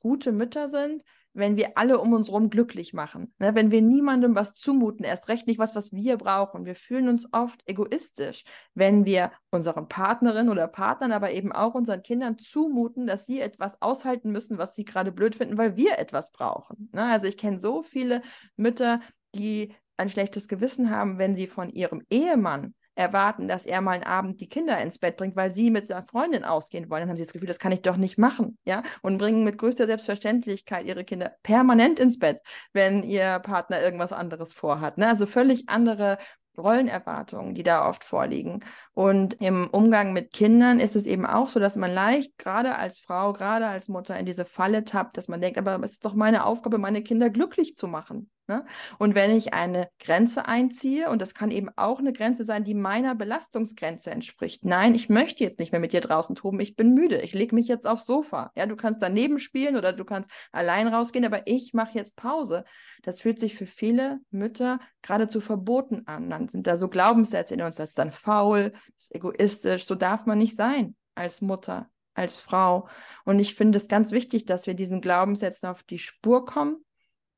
gute 0.00 0.32
Mütter 0.32 0.68
sind, 0.68 1.02
wenn 1.34 1.56
wir 1.56 1.76
alle 1.76 1.98
um 1.98 2.12
uns 2.12 2.28
herum 2.28 2.48
glücklich 2.48 2.94
machen. 2.94 3.34
Ne? 3.38 3.54
Wenn 3.54 3.70
wir 3.70 3.82
niemandem 3.82 4.34
was 4.34 4.54
zumuten, 4.54 5.04
erst 5.04 5.28
recht 5.28 5.46
nicht 5.46 5.58
was, 5.58 5.74
was 5.74 5.92
wir 5.92 6.16
brauchen. 6.16 6.64
Wir 6.64 6.76
fühlen 6.76 7.08
uns 7.08 7.26
oft 7.32 7.60
egoistisch, 7.66 8.44
wenn 8.74 9.04
wir 9.04 9.32
unseren 9.50 9.88
Partnerinnen 9.88 10.50
oder 10.50 10.68
Partnern, 10.68 11.12
aber 11.12 11.32
eben 11.32 11.52
auch 11.52 11.74
unseren 11.74 12.02
Kindern 12.02 12.38
zumuten, 12.38 13.06
dass 13.06 13.26
sie 13.26 13.40
etwas 13.40 13.82
aushalten 13.82 14.32
müssen, 14.32 14.58
was 14.58 14.74
sie 14.74 14.84
gerade 14.84 15.12
blöd 15.12 15.34
finden, 15.34 15.58
weil 15.58 15.76
wir 15.76 15.98
etwas 15.98 16.32
brauchen. 16.32 16.88
Ne? 16.92 17.04
Also 17.04 17.26
ich 17.26 17.36
kenne 17.36 17.58
so 17.58 17.82
viele 17.82 18.22
Mütter, 18.56 19.00
die 19.34 19.74
ein 19.96 20.10
schlechtes 20.10 20.48
Gewissen 20.48 20.90
haben, 20.90 21.18
wenn 21.18 21.36
sie 21.36 21.46
von 21.46 21.68
ihrem 21.70 22.02
Ehemann 22.10 22.74
erwarten, 22.94 23.48
dass 23.48 23.66
er 23.66 23.80
mal 23.80 23.92
einen 23.92 24.04
Abend 24.04 24.40
die 24.40 24.48
Kinder 24.48 24.80
ins 24.80 24.98
Bett 24.98 25.16
bringt, 25.16 25.36
weil 25.36 25.50
sie 25.50 25.70
mit 25.70 25.88
seiner 25.88 26.06
Freundin 26.06 26.44
ausgehen 26.44 26.88
wollen. 26.90 27.02
Dann 27.02 27.10
haben 27.10 27.16
sie 27.16 27.24
das 27.24 27.32
Gefühl, 27.32 27.48
das 27.48 27.58
kann 27.58 27.72
ich 27.72 27.82
doch 27.82 27.96
nicht 27.96 28.18
machen, 28.18 28.58
ja, 28.64 28.82
und 29.02 29.18
bringen 29.18 29.44
mit 29.44 29.58
größter 29.58 29.86
Selbstverständlichkeit 29.86 30.86
ihre 30.86 31.04
Kinder 31.04 31.32
permanent 31.42 31.98
ins 31.98 32.18
Bett, 32.18 32.40
wenn 32.72 33.02
ihr 33.02 33.38
Partner 33.40 33.80
irgendwas 33.80 34.12
anderes 34.12 34.52
vorhat. 34.52 34.98
Ne? 34.98 35.08
Also 35.08 35.26
völlig 35.26 35.68
andere 35.68 36.18
Rollenerwartungen, 36.56 37.54
die 37.54 37.62
da 37.62 37.88
oft 37.88 38.04
vorliegen. 38.04 38.64
Und 38.92 39.40
im 39.40 39.68
Umgang 39.70 40.12
mit 40.12 40.32
Kindern 40.32 40.80
ist 40.80 40.96
es 40.96 41.06
eben 41.06 41.26
auch 41.26 41.48
so, 41.48 41.60
dass 41.60 41.76
man 41.76 41.92
leicht, 41.92 42.38
gerade 42.38 42.76
als 42.76 43.00
Frau, 43.00 43.32
gerade 43.32 43.66
als 43.66 43.88
Mutter, 43.88 44.18
in 44.18 44.26
diese 44.26 44.44
Falle 44.44 44.84
tappt, 44.84 45.16
dass 45.16 45.28
man 45.28 45.40
denkt, 45.40 45.58
aber 45.58 45.82
es 45.82 45.92
ist 45.92 46.04
doch 46.04 46.14
meine 46.14 46.44
Aufgabe, 46.44 46.78
meine 46.78 47.02
Kinder 47.02 47.30
glücklich 47.30 47.74
zu 47.74 47.88
machen. 47.88 48.30
Ne? 48.46 48.66
Und 48.98 49.14
wenn 49.14 49.34
ich 49.34 49.54
eine 49.54 49.88
Grenze 49.98 50.46
einziehe, 50.46 51.08
und 51.08 51.22
das 51.22 51.32
kann 51.32 51.50
eben 51.50 51.70
auch 51.76 51.98
eine 51.98 52.12
Grenze 52.12 52.44
sein, 52.44 52.62
die 52.62 52.74
meiner 52.74 53.14
Belastungsgrenze 53.14 54.10
entspricht. 54.10 54.66
Nein, 54.66 54.94
ich 54.94 55.08
möchte 55.08 55.42
jetzt 55.42 55.58
nicht 55.58 55.72
mehr 55.72 55.80
mit 55.80 55.94
dir 55.94 56.02
draußen 56.02 56.36
toben, 56.36 56.60
ich 56.60 56.76
bin 56.76 56.92
müde, 56.92 57.22
ich 57.22 57.32
lege 57.32 57.54
mich 57.54 57.68
jetzt 57.68 57.86
aufs 57.86 58.04
Sofa. 58.04 58.52
Ja, 58.54 58.66
du 58.66 58.76
kannst 58.76 59.00
daneben 59.00 59.38
spielen 59.38 59.76
oder 59.76 59.94
du 59.94 60.04
kannst 60.04 60.30
allein 60.52 60.88
rausgehen, 60.88 61.24
aber 61.24 61.46
ich 61.46 61.72
mache 61.72 61.96
jetzt 61.96 62.16
Pause. 62.16 62.64
Das 63.02 63.22
fühlt 63.22 63.38
sich 63.38 63.54
für 63.54 63.66
viele 63.66 64.20
Mütter 64.30 64.78
geradezu 65.00 65.40
verboten 65.40 66.02
an. 66.06 66.28
Dann 66.28 66.48
sind 66.48 66.66
da 66.66 66.76
so 66.76 66.88
Glaubenssätze 66.88 67.54
in 67.54 67.62
uns, 67.62 67.76
das 67.76 67.90
ist 67.90 67.98
dann 67.98 68.12
faul, 68.12 68.72
das 68.72 69.04
ist 69.04 69.14
egoistisch, 69.14 69.86
so 69.86 69.94
darf 69.94 70.26
man 70.26 70.36
nicht 70.36 70.54
sein 70.54 70.96
als 71.14 71.40
Mutter, 71.40 71.88
als 72.12 72.40
Frau. 72.40 72.88
Und 73.24 73.40
ich 73.40 73.54
finde 73.54 73.78
es 73.78 73.88
ganz 73.88 74.12
wichtig, 74.12 74.44
dass 74.44 74.66
wir 74.66 74.74
diesen 74.74 75.00
Glaubenssätzen 75.00 75.70
auf 75.70 75.82
die 75.82 75.98
Spur 75.98 76.44
kommen 76.44 76.84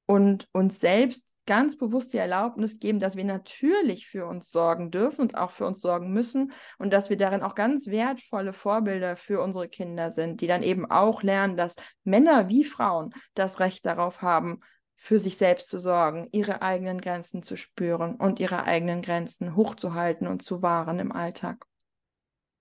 und 0.07 0.49
uns 0.53 0.81
selbst 0.81 1.37
ganz 1.47 1.77
bewusst 1.79 2.13
die 2.13 2.19
Erlaubnis 2.19 2.79
geben, 2.81 2.99
dass 2.99 3.17
wir 3.17 3.25
natürlich 3.25 4.09
für 4.09 4.27
uns 4.27 4.51
sorgen 4.51 4.91
dürfen 4.91 5.23
und 5.23 5.37
auch 5.37 5.53
für 5.53 5.65
uns 5.65 5.81
sorgen 5.81 6.13
müssen 6.13 6.53
und 6.79 6.93
dass 6.93 7.09
wir 7.09 7.17
darin 7.17 7.43
auch 7.43 7.55
ganz 7.55 7.87
wertvolle 7.87 8.53
Vorbilder 8.53 9.17
für 9.17 9.41
unsere 9.41 9.69
Kinder 9.69 10.11
sind, 10.11 10.41
die 10.41 10.49
dann 10.49 10.63
eben 10.63 10.91
auch 10.91 11.23
lernen, 11.23 11.57
dass 11.57 11.77
Männer 12.05 12.49
wie 12.49 12.65
Frauen 12.65 13.15
das 13.35 13.61
Recht 13.61 13.87
darauf 13.87 14.23
haben, 14.23 14.61
für 14.97 15.19
sich 15.19 15.37
selbst 15.37 15.69
zu 15.69 15.79
sorgen, 15.79 16.29
ihre 16.33 16.63
eigenen 16.63 17.01
Grenzen 17.01 17.43
zu 17.43 17.57
spüren 17.57 18.17
und 18.17 18.41
ihre 18.41 18.65
eigenen 18.65 19.03
Grenzen 19.03 19.55
hochzuhalten 19.55 20.27
und 20.27 20.43
zu 20.43 20.63
wahren 20.63 20.99
im 20.99 21.13
Alltag. 21.13 21.65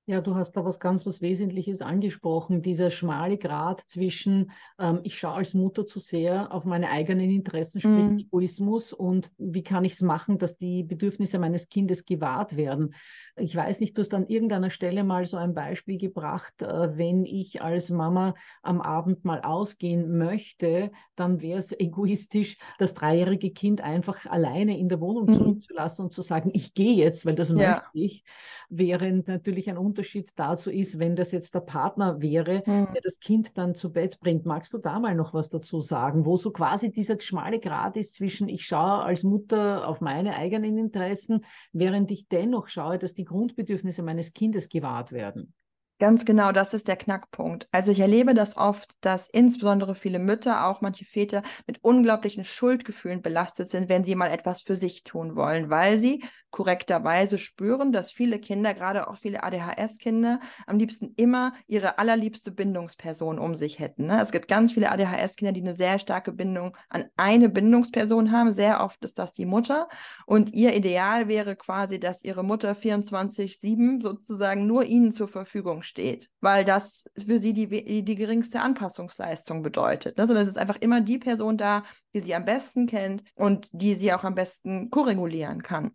Ja, 0.08 0.22
du 0.22 0.36
hast 0.36 0.52
da 0.52 0.64
was 0.64 0.80
ganz 0.80 1.04
was 1.08 1.22
Wesentliches 1.22 1.82
angesprochen, 1.82 2.62
dieser 2.62 2.92
schmale 2.92 3.40
Grat 3.40 3.82
zwischen, 3.88 4.52
ähm, 4.78 5.00
ich 5.02 5.18
schaue 5.18 5.34
als 5.34 5.56
Mutter 5.56 5.88
zu 5.88 5.98
sehr 6.00 6.54
auf 6.54 6.64
meine 6.64 6.92
eigenen 6.92 7.32
Interessen, 7.32 7.82
sprich 7.82 7.94
mm. 7.94 8.20
Egoismus, 8.20 8.94
und 8.94 9.32
wie 9.40 9.64
kann 9.64 9.84
ich 9.84 9.94
es 9.94 10.02
machen, 10.02 10.38
dass 10.38 10.58
die 10.58 10.84
Bedürfnisse 10.84 11.40
meines 11.40 11.70
Kindes 11.70 12.06
gewahrt 12.06 12.56
werden. 12.56 12.94
Ich 13.36 13.56
weiß 13.56 13.80
nicht, 13.80 13.98
du 13.98 14.02
hast 14.02 14.14
an 14.14 14.28
irgendeiner 14.28 14.70
Stelle 14.70 15.04
mal 15.04 15.26
so 15.26 15.38
ein 15.38 15.56
Beispiel 15.56 15.98
gebracht, 15.98 16.62
äh, 16.62 16.96
wenn 16.96 17.26
ich 17.26 17.64
als 17.64 17.90
Mama 17.90 18.36
am 18.62 18.82
Abend 18.82 19.26
mal 19.26 19.42
ausgehen 19.42 20.20
möchte, 20.20 20.92
dann 21.16 21.42
wäre 21.42 21.58
es 21.58 21.72
egoistisch, 21.72 22.60
das 22.78 22.94
dreijährige 22.94 23.50
Kind 23.50 23.82
einfach 23.82 24.28
alleine 24.28 24.78
in 24.78 24.88
der 24.88 25.02
Wohnung 25.02 25.26
mm. 25.26 25.34
zurückzulassen 25.34 26.06
und 26.06 26.12
zu 26.12 26.22
sagen, 26.22 26.52
ich 26.54 26.76
gehe 26.76 26.94
jetzt, 26.94 27.26
weil 27.26 27.34
das 27.34 27.50
ja. 27.50 27.56
möchte 27.56 27.90
ich, 27.94 28.24
während 28.70 29.28
natürlich 29.28 29.68
ein 29.68 29.78
Unterschied 29.96 30.32
dazu 30.36 30.70
ist, 30.70 31.00
wenn 31.00 31.16
das 31.16 31.32
jetzt 31.32 31.56
der 31.56 31.62
Partner 31.62 32.22
wäre, 32.22 32.64
mhm. 32.66 32.90
der 32.94 33.02
das 33.02 33.22
Kind 33.22 33.58
dann 33.58 33.75
zu 33.75 33.94
Bett 33.94 34.20
bringt. 34.20 34.46
Magst 34.46 34.74
du 34.74 34.78
da 34.78 35.00
mal 35.00 35.16
noch 35.16 35.34
was 35.34 35.50
dazu 35.50 35.80
sagen, 35.80 36.25
wo 36.25 36.36
so 36.36 36.52
quasi 36.52 36.92
dieser 36.92 37.18
schmale 37.22 37.62
Grad 37.62 37.96
ist 37.96 38.14
zwischen 38.16 38.50
ich 38.50 38.66
schaue 38.66 39.04
als 39.04 39.24
Mutter 39.24 39.88
auf 39.88 40.02
meine 40.02 40.36
eigenen 40.36 40.78
Interessen, 40.78 41.46
während 41.72 42.12
ich 42.12 42.28
dennoch 42.28 42.68
schaue, 42.68 43.00
dass 43.00 43.14
die 43.14 43.24
Grundbedürfnisse 43.24 44.04
meines 44.04 44.34
Kindes 44.34 44.68
gewahrt 44.68 45.14
werden? 45.14 45.54
Ganz 45.98 46.25
genau, 46.25 46.52
das 46.52 46.74
ist 46.74 46.90
der 46.90 46.98
Knackpunkt. 46.98 47.70
Also 47.72 47.90
ich 47.90 48.02
erlebe 48.02 48.34
das 48.34 48.58
oft, 48.58 48.92
dass 49.00 49.30
insbesondere 49.30 49.96
viele 49.96 50.20
Mütter, 50.20 50.68
auch 50.68 50.82
manche 50.82 51.06
Väter, 51.06 51.42
mit 51.68 51.82
unglaublichen 51.86 52.44
Schuldgefühlen 52.44 53.22
belastet 53.22 53.70
sind, 53.70 53.88
wenn 53.88 54.04
sie 54.04 54.16
mal 54.16 54.28
etwas 54.30 54.62
für 54.62 54.75
sich 54.75 55.06
tun 55.06 55.38
wollen, 55.38 55.70
weil 55.70 55.98
sie 55.98 56.22
korrekterweise 56.56 57.38
spüren, 57.38 57.92
dass 57.92 58.12
viele 58.12 58.40
Kinder, 58.40 58.74
gerade 58.74 59.10
auch 59.10 59.18
viele 59.18 59.44
ADHS-Kinder, 59.44 60.40
am 60.66 60.78
liebsten 60.78 61.14
immer 61.18 61.54
ihre 61.68 61.98
allerliebste 61.98 62.52
Bindungsperson 62.52 63.40
um 63.40 63.56
sich 63.56 63.80
hätten. 63.80 64.08
Ne? 64.08 64.22
Es 64.22 64.32
gibt 64.32 64.48
ganz 64.48 64.72
viele 64.72 64.90
ADHS-Kinder, 64.90 65.52
die 65.52 65.60
eine 65.60 65.75
sehr 65.75 66.00
starke 66.00 66.32
Bindung 66.32 66.75
an 66.90 67.06
eine 67.18 67.50
Bindungsperson 67.50 68.32
haben. 68.32 68.54
Sehr 68.54 68.82
oft 68.82 69.04
ist 69.04 69.20
das 69.20 69.34
die 69.34 69.46
Mutter. 69.46 69.90
Und 70.25 70.54
ihr 70.54 70.74
Ideal 70.75 71.28
wäre 71.28 71.58
quasi, 71.58 72.00
dass 72.00 72.24
ihre 72.24 72.44
Mutter 72.44 72.74
24-7 72.74 74.02
sozusagen 74.02 74.66
nur 74.66 74.86
ihnen 74.86 75.12
zur 75.12 75.28
Verfügung 75.28 75.84
steht, 75.86 76.30
weil 76.42 76.65
das 76.65 77.06
für 77.18 77.39
sie 77.39 77.54
die, 77.54 78.04
die, 78.04 78.15
geringste 78.15 78.62
Anpassungsleistung 78.62 79.62
bedeutet. 79.62 80.18
Ne? 80.18 80.27
Sondern 80.27 80.44
es 80.44 80.50
ist 80.50 80.58
einfach 80.58 80.77
immer 80.82 81.01
die 81.01 81.18
Person 81.18 81.58
da, 81.58 81.84
die 82.13 82.22
sie 82.22 82.36
am 82.36 82.46
besten 82.46 82.88
kennt 82.88 83.24
und 83.36 83.70
die 83.72 83.94
sie 83.94 84.13
auch 84.13 84.24
am 84.24 84.36
besten 84.36 84.89
koregulieren 84.89 85.63
kann. 85.63 85.92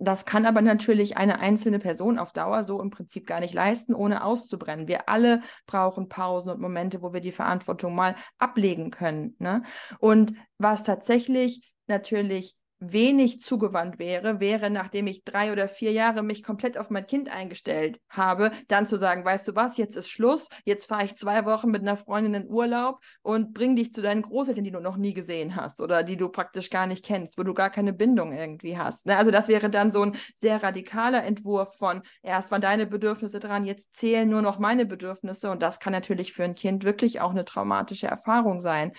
Das 0.00 0.26
kann 0.26 0.46
aber 0.46 0.62
natürlich 0.62 1.16
eine 1.16 1.40
einzelne 1.40 1.80
Person 1.80 2.18
auf 2.18 2.32
Dauer 2.32 2.62
so 2.62 2.80
im 2.80 2.90
Prinzip 2.90 3.26
gar 3.26 3.40
nicht 3.40 3.54
leisten, 3.54 3.94
ohne 3.94 4.22
auszubrennen. 4.22 4.86
Wir 4.86 5.08
alle 5.08 5.42
brauchen 5.66 6.08
Pausen 6.08 6.50
und 6.50 6.60
Momente, 6.60 7.02
wo 7.02 7.12
wir 7.12 7.20
die 7.20 7.32
Verantwortung 7.32 7.94
mal 7.94 8.14
ablegen 8.38 8.90
können. 8.90 9.34
Ne? 9.38 9.62
Und 9.98 10.34
was 10.58 10.84
tatsächlich 10.84 11.74
natürlich 11.88 12.57
wenig 12.80 13.40
zugewandt 13.40 13.98
wäre, 13.98 14.40
wäre, 14.40 14.70
nachdem 14.70 15.06
ich 15.06 15.24
drei 15.24 15.52
oder 15.52 15.68
vier 15.68 15.92
Jahre 15.92 16.22
mich 16.22 16.42
komplett 16.42 16.78
auf 16.78 16.90
mein 16.90 17.06
Kind 17.06 17.28
eingestellt 17.28 18.00
habe, 18.08 18.52
dann 18.68 18.86
zu 18.86 18.96
sagen, 18.96 19.24
weißt 19.24 19.48
du 19.48 19.56
was, 19.56 19.76
jetzt 19.76 19.96
ist 19.96 20.10
Schluss, 20.10 20.48
jetzt 20.64 20.86
fahre 20.86 21.04
ich 21.04 21.16
zwei 21.16 21.44
Wochen 21.44 21.70
mit 21.70 21.82
einer 21.82 21.96
Freundin 21.96 22.34
in 22.34 22.48
Urlaub 22.48 23.00
und 23.22 23.52
bring 23.52 23.74
dich 23.74 23.92
zu 23.92 24.00
deinen 24.00 24.22
Großeltern, 24.22 24.64
die 24.64 24.70
du 24.70 24.80
noch 24.80 24.96
nie 24.96 25.12
gesehen 25.12 25.56
hast 25.56 25.80
oder 25.80 26.04
die 26.04 26.16
du 26.16 26.28
praktisch 26.28 26.70
gar 26.70 26.86
nicht 26.86 27.04
kennst, 27.04 27.36
wo 27.36 27.42
du 27.42 27.52
gar 27.52 27.70
keine 27.70 27.92
Bindung 27.92 28.32
irgendwie 28.32 28.78
hast. 28.78 29.06
Ne? 29.06 29.16
Also 29.16 29.30
das 29.30 29.48
wäre 29.48 29.70
dann 29.70 29.92
so 29.92 30.02
ein 30.02 30.16
sehr 30.36 30.62
radikaler 30.62 31.24
Entwurf 31.24 31.76
von, 31.76 32.02
erst 32.22 32.50
waren 32.50 32.62
deine 32.62 32.86
Bedürfnisse 32.86 33.40
dran, 33.40 33.64
jetzt 33.64 33.96
zählen 33.96 34.28
nur 34.28 34.42
noch 34.42 34.58
meine 34.58 34.86
Bedürfnisse 34.86 35.50
und 35.50 35.62
das 35.62 35.80
kann 35.80 35.92
natürlich 35.92 36.32
für 36.32 36.44
ein 36.44 36.54
Kind 36.54 36.84
wirklich 36.84 37.20
auch 37.20 37.30
eine 37.30 37.44
traumatische 37.44 38.06
Erfahrung 38.06 38.60
sein. 38.60 38.92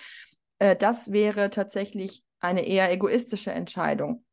Äh, 0.58 0.76
das 0.76 1.12
wäre 1.12 1.50
tatsächlich 1.50 2.24
eine 2.40 2.66
eher 2.66 2.90
egoistische 2.90 3.52
Entscheidung. 3.52 4.24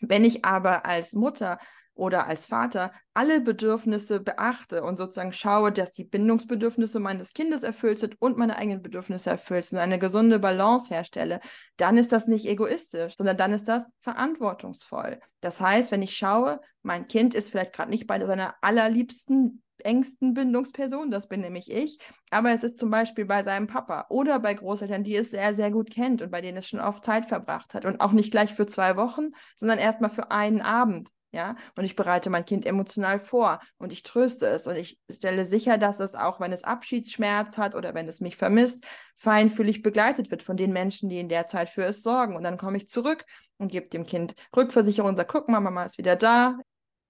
Wenn 0.00 0.24
ich 0.24 0.44
aber 0.44 0.86
als 0.86 1.12
Mutter 1.12 1.58
oder 1.94 2.26
als 2.26 2.46
Vater 2.46 2.92
alle 3.14 3.40
Bedürfnisse 3.40 4.20
beachte 4.20 4.82
und 4.82 4.96
sozusagen 4.96 5.32
schaue, 5.32 5.70
dass 5.70 5.92
die 5.92 6.04
Bindungsbedürfnisse 6.04 6.98
meines 6.98 7.32
Kindes 7.32 7.62
erfüllt 7.62 8.00
sind 8.00 8.20
und 8.20 8.36
meine 8.36 8.56
eigenen 8.56 8.82
Bedürfnisse 8.82 9.30
erfüllt 9.30 9.66
sind, 9.66 9.78
eine 9.78 9.98
gesunde 9.98 10.40
Balance 10.40 10.92
herstelle, 10.92 11.40
dann 11.76 11.96
ist 11.96 12.12
das 12.12 12.26
nicht 12.26 12.46
egoistisch, 12.46 13.16
sondern 13.16 13.36
dann 13.36 13.52
ist 13.52 13.68
das 13.68 13.86
verantwortungsvoll. 14.00 15.20
Das 15.40 15.60
heißt, 15.60 15.92
wenn 15.92 16.02
ich 16.02 16.16
schaue, 16.16 16.60
mein 16.82 17.06
Kind 17.06 17.34
ist 17.34 17.50
vielleicht 17.50 17.72
gerade 17.72 17.90
nicht 17.90 18.06
bei 18.06 18.24
seiner 18.24 18.56
allerliebsten 18.60 19.63
engsten 19.84 20.34
Bindungsperson, 20.34 21.10
das 21.10 21.28
bin 21.28 21.40
nämlich 21.40 21.70
ich, 21.70 21.98
aber 22.30 22.50
es 22.52 22.64
ist 22.64 22.78
zum 22.78 22.90
Beispiel 22.90 23.24
bei 23.24 23.42
seinem 23.42 23.66
Papa 23.66 24.06
oder 24.08 24.40
bei 24.40 24.54
Großeltern, 24.54 25.04
die 25.04 25.16
es 25.16 25.30
sehr, 25.30 25.54
sehr 25.54 25.70
gut 25.70 25.90
kennt 25.90 26.22
und 26.22 26.30
bei 26.30 26.40
denen 26.40 26.58
es 26.58 26.68
schon 26.68 26.80
oft 26.80 27.04
Zeit 27.04 27.26
verbracht 27.26 27.74
hat 27.74 27.84
und 27.84 28.00
auch 28.00 28.12
nicht 28.12 28.30
gleich 28.30 28.54
für 28.54 28.66
zwei 28.66 28.96
Wochen, 28.96 29.30
sondern 29.56 29.78
erstmal 29.78 30.10
für 30.10 30.30
einen 30.30 30.60
Abend. 30.60 31.08
Ja, 31.34 31.56
und 31.74 31.82
ich 31.82 31.96
bereite 31.96 32.30
mein 32.30 32.44
Kind 32.44 32.64
emotional 32.64 33.18
vor 33.18 33.58
und 33.78 33.90
ich 33.90 34.04
tröste 34.04 34.46
es 34.46 34.68
und 34.68 34.76
ich 34.76 35.00
stelle 35.10 35.46
sicher, 35.46 35.78
dass 35.78 35.98
es 35.98 36.14
auch, 36.14 36.38
wenn 36.38 36.52
es 36.52 36.62
Abschiedsschmerz 36.62 37.58
hat 37.58 37.74
oder 37.74 37.92
wenn 37.92 38.06
es 38.06 38.20
mich 38.20 38.36
vermisst, 38.36 38.84
feinfühlig 39.16 39.82
begleitet 39.82 40.30
wird 40.30 40.44
von 40.44 40.56
den 40.56 40.72
Menschen, 40.72 41.08
die 41.08 41.18
in 41.18 41.28
der 41.28 41.48
Zeit 41.48 41.70
für 41.70 41.82
es 41.82 42.04
sorgen. 42.04 42.36
Und 42.36 42.44
dann 42.44 42.56
komme 42.56 42.76
ich 42.76 42.88
zurück 42.88 43.24
und 43.58 43.72
gebe 43.72 43.88
dem 43.88 44.06
Kind 44.06 44.36
Rückversicherung 44.56 45.10
und 45.10 45.16
sage, 45.16 45.28
guck 45.32 45.48
mal, 45.48 45.58
Mama 45.58 45.82
ist 45.82 45.98
wieder 45.98 46.14
da, 46.14 46.56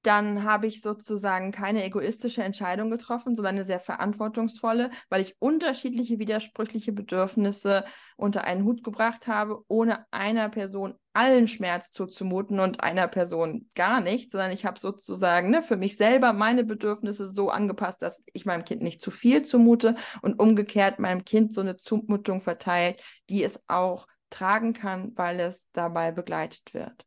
dann 0.07 0.45
habe 0.45 0.67
ich 0.67 0.83
sozusagen 0.83 1.51
keine 1.51 1.85
egoistische 1.85 2.43
Entscheidung 2.43 2.91
getroffen, 2.91 3.35
sondern 3.35 3.57
eine 3.57 3.65
sehr 3.65 3.81
verantwortungsvolle, 3.81 4.91
weil 5.09 5.23
ich 5.23 5.37
unterschiedliche 5.41 6.19
widersprüchliche 6.19 6.93
Bedürfnisse 6.93 7.85
unter 8.17 8.45
einen 8.45 8.65
Hut 8.65 8.85
gebracht 8.85 9.27
habe, 9.27 9.63
ohne 9.67 10.07
einer 10.11 10.49
Person 10.49 10.95
allen 11.15 11.49
Schmerz 11.49 11.91
zuzumuten 11.91 12.61
und 12.61 12.83
einer 12.83 13.09
Person 13.09 13.71
gar 13.75 14.01
nicht, 14.01 14.31
sondern 14.31 14.53
ich 14.53 14.67
habe 14.67 14.79
sozusagen 14.79 15.51
ne, 15.51 15.63
für 15.63 15.77
mich 15.77 15.97
selber 15.97 16.33
meine 16.33 16.65
Bedürfnisse 16.65 17.31
so 17.31 17.51
angepasst, 17.51 18.03
dass 18.03 18.23
ich 18.33 18.45
meinem 18.45 18.65
Kind 18.65 18.83
nicht 18.83 19.01
zu 19.01 19.11
viel 19.11 19.43
zumute 19.43 19.95
und 20.23 20.39
umgekehrt 20.39 20.99
meinem 20.99 21.25
Kind 21.25 21.55
so 21.55 21.61
eine 21.61 21.77
Zumutung 21.77 22.43
verteilt, 22.43 23.03
die 23.31 23.43
es 23.43 23.63
auch 23.69 24.07
tragen 24.29 24.73
kann, 24.75 25.13
weil 25.17 25.41
es 25.41 25.69
dabei 25.73 26.11
begleitet 26.11 26.75
wird. 26.75 27.07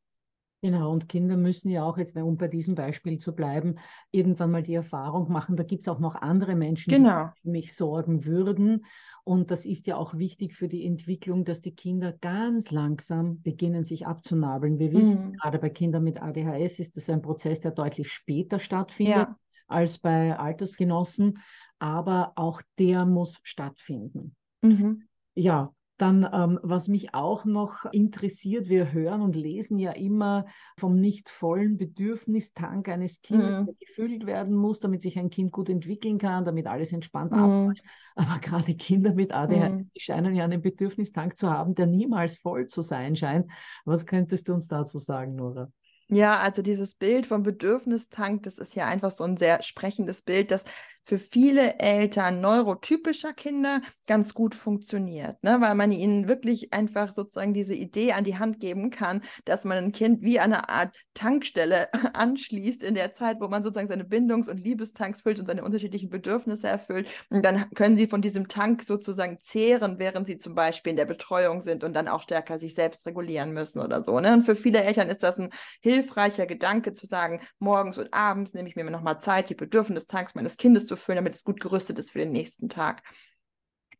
Genau, 0.67 0.91
und 0.91 1.07
Kinder 1.07 1.37
müssen 1.37 1.69
ja 1.69 1.85
auch, 1.85 1.97
jetzt 1.97 2.13
um 2.17 2.35
bei 2.35 2.49
diesem 2.49 2.75
Beispiel 2.75 3.19
zu 3.19 3.33
bleiben, 3.33 3.75
irgendwann 4.11 4.51
mal 4.51 4.63
die 4.63 4.73
Erfahrung 4.73 5.31
machen, 5.31 5.55
da 5.55 5.63
gibt 5.63 5.83
es 5.83 5.87
auch 5.87 5.99
noch 5.99 6.15
andere 6.15 6.55
Menschen, 6.55 6.91
genau. 6.91 7.31
die 7.41 7.49
mich 7.51 7.73
sorgen 7.73 8.25
würden. 8.25 8.83
Und 9.23 9.49
das 9.49 9.63
ist 9.63 9.87
ja 9.87 9.95
auch 9.95 10.17
wichtig 10.17 10.55
für 10.55 10.67
die 10.67 10.85
Entwicklung, 10.85 11.45
dass 11.45 11.61
die 11.61 11.73
Kinder 11.73 12.11
ganz 12.11 12.69
langsam 12.69 13.41
beginnen, 13.43 13.85
sich 13.85 14.07
abzunabeln. 14.07 14.77
Wir 14.77 14.91
wissen, 14.91 15.29
mhm. 15.29 15.33
gerade 15.37 15.57
bei 15.57 15.69
Kindern 15.69 16.03
mit 16.03 16.21
ADHS 16.21 16.79
ist 16.79 16.97
das 16.97 17.09
ein 17.09 17.21
Prozess, 17.21 17.61
der 17.61 17.71
deutlich 17.71 18.11
später 18.11 18.59
stattfindet 18.59 19.15
ja. 19.15 19.37
als 19.67 19.99
bei 19.99 20.37
Altersgenossen, 20.37 21.39
aber 21.79 22.33
auch 22.35 22.61
der 22.77 23.05
muss 23.05 23.39
stattfinden. 23.41 24.35
Mhm. 24.61 25.07
Ja, 25.33 25.73
dann, 25.97 26.27
ähm, 26.31 26.59
was 26.61 26.87
mich 26.87 27.13
auch 27.13 27.45
noch 27.45 27.85
interessiert, 27.91 28.69
wir 28.69 28.91
hören 28.91 29.21
und 29.21 29.35
lesen 29.35 29.79
ja 29.79 29.91
immer 29.91 30.45
vom 30.77 30.99
nicht 30.99 31.29
vollen 31.29 31.77
Bedürfnistank 31.77 32.87
eines 32.87 33.21
Kindes, 33.21 33.61
mhm. 33.61 33.65
der 33.65 33.75
gefüllt 33.75 34.25
werden 34.25 34.55
muss, 34.55 34.79
damit 34.79 35.01
sich 35.01 35.17
ein 35.17 35.29
Kind 35.29 35.51
gut 35.51 35.69
entwickeln 35.69 36.19
kann, 36.19 36.45
damit 36.45 36.67
alles 36.67 36.93
entspannt 36.93 37.31
mhm. 37.31 37.39
abläuft. 37.39 37.83
Aber 38.15 38.39
gerade 38.39 38.75
Kinder 38.75 39.13
mit 39.13 39.33
ADHS, 39.33 39.71
mhm. 39.71 39.91
die 39.95 39.99
scheinen 39.99 40.35
ja 40.35 40.43
einen 40.43 40.61
Bedürfnistank 40.61 41.37
zu 41.37 41.49
haben, 41.49 41.73
der 41.73 41.87
niemals 41.87 42.37
voll 42.37 42.67
zu 42.67 42.81
sein 42.83 43.15
scheint. 43.15 43.51
Was 43.85 44.05
könntest 44.05 44.47
du 44.47 44.53
uns 44.53 44.67
dazu 44.67 44.99
sagen, 44.99 45.35
Nora? 45.35 45.71
Ja, 46.09 46.39
also 46.39 46.61
dieses 46.61 46.95
Bild 46.95 47.27
vom 47.27 47.43
Bedürfnistank, 47.43 48.43
das 48.43 48.59
ist 48.59 48.75
ja 48.75 48.87
einfach 48.87 49.11
so 49.11 49.25
ein 49.25 49.35
sehr 49.35 49.61
sprechendes 49.61 50.21
Bild, 50.21 50.51
das 50.51 50.63
für 51.07 51.19
viele 51.19 51.79
Eltern 51.79 52.41
neurotypischer 52.41 53.31
Kinder 53.31 53.81
ganz 54.07 54.33
gut 54.33 54.55
funktioniert, 54.55 55.41
ne? 55.41 55.61
weil 55.61 55.73
man 55.73 55.93
ihnen 55.93 56.27
wirklich 56.27 56.73
einfach 56.73 57.13
sozusagen 57.13 57.53
diese 57.53 57.75
Idee 57.75 58.11
an 58.11 58.25
die 58.25 58.37
Hand 58.37 58.59
geben 58.59 58.89
kann, 58.89 59.21
dass 59.45 59.63
man 59.63 59.77
ein 59.77 59.91
Kind 59.93 60.21
wie 60.21 60.41
eine 60.41 60.67
Art 60.67 60.93
Tankstelle 61.13 61.87
anschließt 62.13 62.83
in 62.83 62.93
der 62.93 63.13
Zeit, 63.13 63.39
wo 63.39 63.47
man 63.47 63.63
sozusagen 63.63 63.87
seine 63.87 64.03
Bindungs- 64.03 64.49
und 64.49 64.57
Liebestanks 64.57 65.21
füllt 65.21 65.39
und 65.39 65.45
seine 65.45 65.63
unterschiedlichen 65.63 66.09
Bedürfnisse 66.09 66.67
erfüllt. 66.67 67.07
Und 67.29 67.45
dann 67.45 67.69
können 67.69 67.95
sie 67.95 68.07
von 68.07 68.21
diesem 68.21 68.49
Tank 68.49 68.83
sozusagen 68.83 69.37
zehren, 69.41 69.99
während 69.99 70.27
sie 70.27 70.39
zum 70.39 70.55
Beispiel 70.55 70.89
in 70.91 70.97
der 70.97 71.05
Betreuung 71.05 71.61
sind 71.61 71.85
und 71.85 71.93
dann 71.93 72.09
auch 72.09 72.23
stärker 72.23 72.59
sich 72.59 72.75
selbst 72.75 73.05
regulieren 73.05 73.53
müssen 73.53 73.79
oder 73.79 74.03
so. 74.03 74.19
Ne? 74.19 74.33
Und 74.33 74.43
für 74.43 74.57
viele 74.57 74.83
Eltern 74.83 75.07
ist 75.07 75.23
das 75.23 75.39
ein 75.39 75.51
hilfreicher 75.79 76.47
Gedanke 76.47 76.91
zu 76.91 77.05
sagen, 77.05 77.39
morgens 77.59 77.97
und 77.97 78.13
abends 78.13 78.53
nehme 78.53 78.67
ich 78.67 78.75
mir 78.75 78.83
nochmal 78.83 79.21
Zeit, 79.21 79.49
die 79.49 79.55
Bedürfnistanks 79.55 80.35
meines 80.35 80.57
Kindes 80.57 80.85
zu 80.85 80.96
füllen, 80.97 81.17
damit 81.17 81.35
es 81.35 81.43
gut 81.43 81.59
gerüstet 81.59 81.99
ist 81.99 82.11
für 82.11 82.19
den 82.19 82.31
nächsten 82.31 82.69
Tag. 82.69 83.03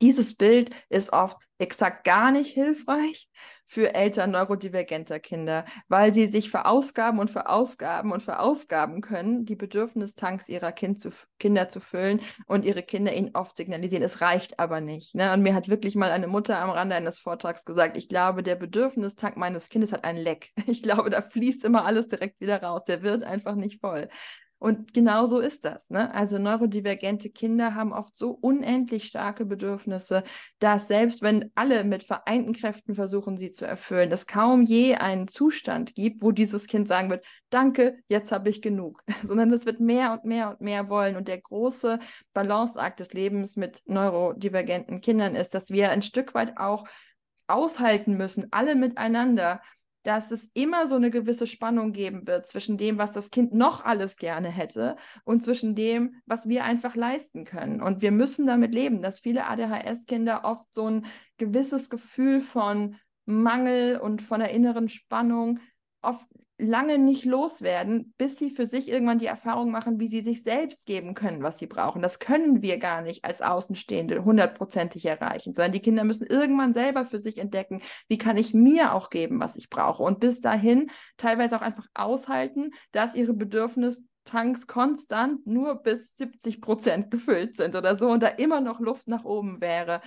Dieses 0.01 0.35
Bild 0.35 0.69
ist 0.89 1.11
oft 1.11 1.37
exakt 1.57 2.03
gar 2.03 2.31
nicht 2.31 2.53
hilfreich 2.53 3.29
für 3.65 3.95
Eltern 3.95 4.31
neurodivergenter 4.31 5.19
Kinder, 5.19 5.65
weil 5.87 6.13
sie 6.13 6.27
sich 6.27 6.51
verausgaben 6.51 7.19
und 7.19 7.31
verausgaben 7.31 8.11
und 8.11 8.21
verausgaben 8.21 9.01
können, 9.01 9.45
die 9.45 9.55
Bedürfnistanks 9.55 10.49
ihrer 10.49 10.71
kind 10.71 11.01
zu, 11.01 11.09
Kinder 11.39 11.67
zu 11.67 11.81
füllen 11.81 12.21
und 12.45 12.63
ihre 12.63 12.83
Kinder 12.83 13.11
ihnen 13.13 13.35
oft 13.35 13.57
signalisieren, 13.57 14.03
es 14.03 14.21
reicht 14.21 14.59
aber 14.59 14.81
nicht. 14.81 15.15
Ne? 15.15 15.33
Und 15.33 15.41
mir 15.41 15.55
hat 15.55 15.67
wirklich 15.67 15.95
mal 15.95 16.11
eine 16.11 16.27
Mutter 16.27 16.59
am 16.59 16.69
Rande 16.69 16.95
eines 16.95 17.17
Vortrags 17.17 17.65
gesagt, 17.65 17.97
ich 17.97 18.07
glaube, 18.07 18.43
der 18.43 18.55
Bedürfnistank 18.55 19.35
meines 19.35 19.67
Kindes 19.67 19.91
hat 19.91 20.03
ein 20.03 20.17
Leck. 20.17 20.51
Ich 20.67 20.83
glaube, 20.83 21.09
da 21.09 21.21
fließt 21.21 21.63
immer 21.63 21.85
alles 21.85 22.07
direkt 22.09 22.39
wieder 22.41 22.61
raus. 22.61 22.83
Der 22.83 23.01
wird 23.01 23.23
einfach 23.23 23.55
nicht 23.55 23.79
voll. 23.79 24.09
Und 24.59 24.93
genau 24.93 25.27
so 25.27 25.39
ist 25.39 25.65
das. 25.65 25.89
Ne? 25.89 26.13
Also 26.13 26.39
neurodivergente 26.39 27.29
Kinder 27.29 27.75
haben 27.75 27.93
oft 27.93 28.17
so 28.17 28.31
unendlich 28.31 29.05
starke 29.05 29.45
Bedürfnisse, 29.45 30.23
dass 30.59 30.87
selbst 30.87 31.21
wenn 31.21 31.51
alle 31.53 31.83
mit 31.83 32.03
vereinten 32.03 32.53
Kräften 32.53 32.95
versuchen, 32.95 33.37
sie 33.37 33.51
zu 33.51 33.67
erfüllen, 33.67 34.11
es 34.11 34.25
kaum 34.25 34.63
je 34.63 34.95
einen 34.95 35.27
Zustand 35.27 35.93
gibt, 35.93 36.23
wo 36.23 36.31
dieses 36.31 36.65
Kind 36.65 36.87
sagen 36.87 37.09
wird, 37.11 37.23
danke, 37.51 37.99
jetzt 38.07 38.31
habe 38.31 38.49
ich 38.49 38.61
genug, 38.61 39.03
sondern 39.23 39.53
es 39.53 39.65
wird 39.65 39.79
mehr 39.79 40.11
und 40.13 40.25
mehr 40.25 40.49
und 40.49 40.61
mehr 40.61 40.89
wollen. 40.89 41.17
Und 41.17 41.27
der 41.27 41.39
große 41.39 41.99
Balanceakt 42.33 42.99
des 42.99 43.13
Lebens 43.13 43.57
mit 43.57 43.83
neurodivergenten 43.85 45.01
Kindern 45.01 45.35
ist, 45.35 45.53
dass 45.53 45.69
wir 45.69 45.91
ein 45.91 46.01
Stück 46.01 46.33
weit 46.33 46.57
auch 46.57 46.87
aushalten 47.47 48.17
müssen, 48.17 48.47
alle 48.51 48.75
miteinander, 48.75 49.61
dass 50.07 50.31
es 50.31 50.49
immer 50.53 50.87
so 50.87 50.95
eine 50.95 51.11
gewisse 51.11 51.47
Spannung 51.47 51.91
geben 51.91 52.25
wird 52.27 52.47
zwischen 52.47 52.77
dem, 52.77 52.97
was 52.97 53.11
das 53.11 53.29
Kind 53.29 53.53
noch 53.53 53.83
alles 53.83 54.15
gerne 54.15 54.47
hätte 54.47 54.95
und 55.25 55.43
zwischen 55.43 55.75
dem, 55.75 56.21
was 56.25 56.47
wir 56.47 56.63
einfach 56.63 56.95
leisten 56.95 57.43
können. 57.43 57.81
Und 57.81 58.01
wir 58.01 58.13
müssen 58.13 58.47
damit 58.47 58.73
leben, 58.73 59.01
dass 59.01 59.19
viele 59.19 59.47
ADHS-Kinder 59.47 60.45
oft 60.45 60.73
so 60.73 60.85
ein 60.89 61.05
gewisses 61.35 61.89
Gefühl 61.89 62.39
von 62.39 62.95
Mangel 63.25 63.97
und 63.97 64.21
von 64.21 64.39
der 64.39 64.51
inneren 64.51 64.87
Spannung 64.87 65.59
oft 66.01 66.25
lange 66.59 66.97
nicht 66.97 67.25
loswerden, 67.25 68.13
bis 68.17 68.37
sie 68.37 68.49
für 68.49 68.65
sich 68.65 68.89
irgendwann 68.89 69.19
die 69.19 69.27
Erfahrung 69.27 69.69
machen, 69.69 69.99
wie 69.99 70.07
sie 70.07 70.21
sich 70.21 70.41
selbst 70.41 70.85
geben 70.85 71.13
können, 71.13 71.43
was 71.43 71.59
sie 71.59 71.67
brauchen. 71.67 72.01
Das 72.01 72.19
können 72.19 72.61
wir 72.61 72.79
gar 72.79 73.01
nicht 73.01 73.25
als 73.25 73.41
Außenstehende 73.41 74.25
hundertprozentig 74.25 75.05
erreichen, 75.05 75.53
sondern 75.53 75.73
die 75.73 75.81
Kinder 75.81 76.03
müssen 76.03 76.25
irgendwann 76.25 76.73
selber 76.73 77.05
für 77.05 77.19
sich 77.19 77.37
entdecken, 77.37 77.81
wie 78.07 78.17
kann 78.17 78.37
ich 78.37 78.53
mir 78.53 78.93
auch 78.93 79.09
geben, 79.09 79.39
was 79.39 79.55
ich 79.55 79.69
brauche. 79.69 80.01
Und 80.01 80.19
bis 80.19 80.41
dahin 80.41 80.89
teilweise 81.17 81.57
auch 81.57 81.61
einfach 81.61 81.87
aushalten, 81.93 82.71
dass 82.91 83.15
ihre 83.15 83.33
Bedürfnistanks 83.33 84.65
konstant 84.65 85.45
nur 85.45 85.75
bis 85.75 86.15
70 86.17 86.59
Prozent 86.59 87.11
gefüllt 87.11 87.57
sind 87.57 87.75
oder 87.75 87.97
so 87.97 88.09
und 88.09 88.23
da 88.23 88.27
immer 88.27 88.61
noch 88.61 88.79
Luft 88.79 89.07
nach 89.07 89.25
oben 89.25 89.61
wäre. 89.61 90.01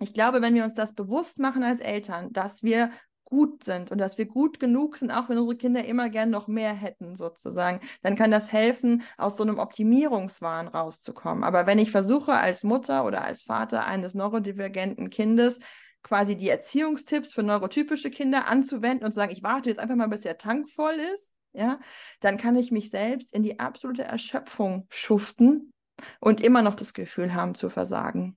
Ich 0.00 0.12
glaube, 0.12 0.42
wenn 0.42 0.54
wir 0.54 0.64
uns 0.64 0.74
das 0.74 0.92
bewusst 0.92 1.38
machen 1.38 1.62
als 1.62 1.80
Eltern, 1.80 2.30
dass 2.32 2.62
wir 2.62 2.90
gut 3.24 3.64
sind 3.64 3.90
und 3.90 3.98
dass 3.98 4.18
wir 4.18 4.26
gut 4.26 4.60
genug 4.60 4.96
sind, 4.96 5.10
auch 5.10 5.28
wenn 5.28 5.38
unsere 5.38 5.56
Kinder 5.56 5.84
immer 5.84 6.10
gern 6.10 6.30
noch 6.30 6.48
mehr 6.48 6.72
hätten, 6.72 7.16
sozusagen, 7.16 7.80
dann 8.02 8.16
kann 8.16 8.30
das 8.30 8.52
helfen, 8.52 9.02
aus 9.16 9.36
so 9.36 9.42
einem 9.42 9.58
Optimierungswahn 9.58 10.68
rauszukommen. 10.68 11.44
Aber 11.44 11.66
wenn 11.66 11.78
ich 11.78 11.90
versuche, 11.90 12.32
als 12.34 12.64
Mutter 12.64 13.04
oder 13.04 13.24
als 13.24 13.42
Vater 13.42 13.84
eines 13.86 14.14
neurodivergenten 14.14 15.10
Kindes 15.10 15.60
quasi 16.02 16.36
die 16.36 16.50
Erziehungstipps 16.50 17.32
für 17.32 17.42
neurotypische 17.42 18.10
Kinder 18.10 18.46
anzuwenden 18.46 19.04
und 19.04 19.12
zu 19.12 19.16
sagen, 19.16 19.32
ich 19.32 19.42
warte 19.42 19.70
jetzt 19.70 19.78
einfach 19.78 19.96
mal, 19.96 20.08
bis 20.08 20.20
der 20.20 20.38
Tank 20.38 20.70
voll 20.70 20.96
ist, 21.14 21.34
ja, 21.54 21.80
dann 22.20 22.36
kann 22.36 22.56
ich 22.56 22.70
mich 22.70 22.90
selbst 22.90 23.32
in 23.32 23.42
die 23.42 23.58
absolute 23.58 24.02
Erschöpfung 24.02 24.86
schuften 24.90 25.72
und 26.20 26.42
immer 26.42 26.62
noch 26.62 26.74
das 26.74 26.92
Gefühl 26.92 27.34
haben 27.34 27.54
zu 27.54 27.70
versagen. 27.70 28.36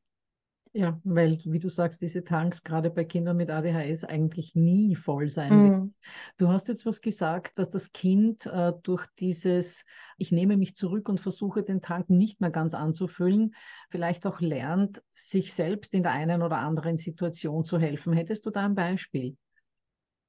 Ja, 0.78 1.02
weil, 1.04 1.40
wie 1.44 1.58
du 1.58 1.70
sagst, 1.70 2.02
diese 2.02 2.24
Tanks 2.24 2.64
gerade 2.64 2.92
bei 2.92 3.04
Kindern 3.04 3.38
mit 3.38 3.50
ADHS 3.50 4.04
eigentlich 4.04 4.54
nie 4.54 4.96
voll 4.96 5.28
sein 5.28 5.58
mhm. 5.58 5.64
werden. 5.64 5.96
Du 6.38 6.50
hast 6.50 6.68
jetzt 6.68 6.86
was 6.86 7.02
gesagt, 7.02 7.58
dass 7.58 7.72
das 7.72 7.92
Kind 7.94 8.46
äh, 8.46 8.74
durch 8.84 9.04
dieses, 9.18 9.84
ich 10.20 10.32
nehme 10.32 10.56
mich 10.56 10.76
zurück 10.76 11.10
und 11.10 11.20
versuche 11.20 11.64
den 11.64 11.82
Tank 11.82 12.12
nicht 12.12 12.42
mehr 12.42 12.52
ganz 12.52 12.76
anzufüllen, 12.76 13.56
vielleicht 13.90 14.28
auch 14.28 14.40
lernt, 14.40 15.02
sich 15.14 15.56
selbst 15.56 15.96
in 15.96 16.04
der 16.04 16.12
einen 16.12 16.44
oder 16.44 16.60
anderen 16.60 16.98
Situation 16.98 17.64
zu 17.64 17.80
helfen. 17.80 18.14
Hättest 18.14 18.46
du 18.46 18.52
da 18.52 18.64
ein 18.64 18.76
Beispiel? 18.76 19.36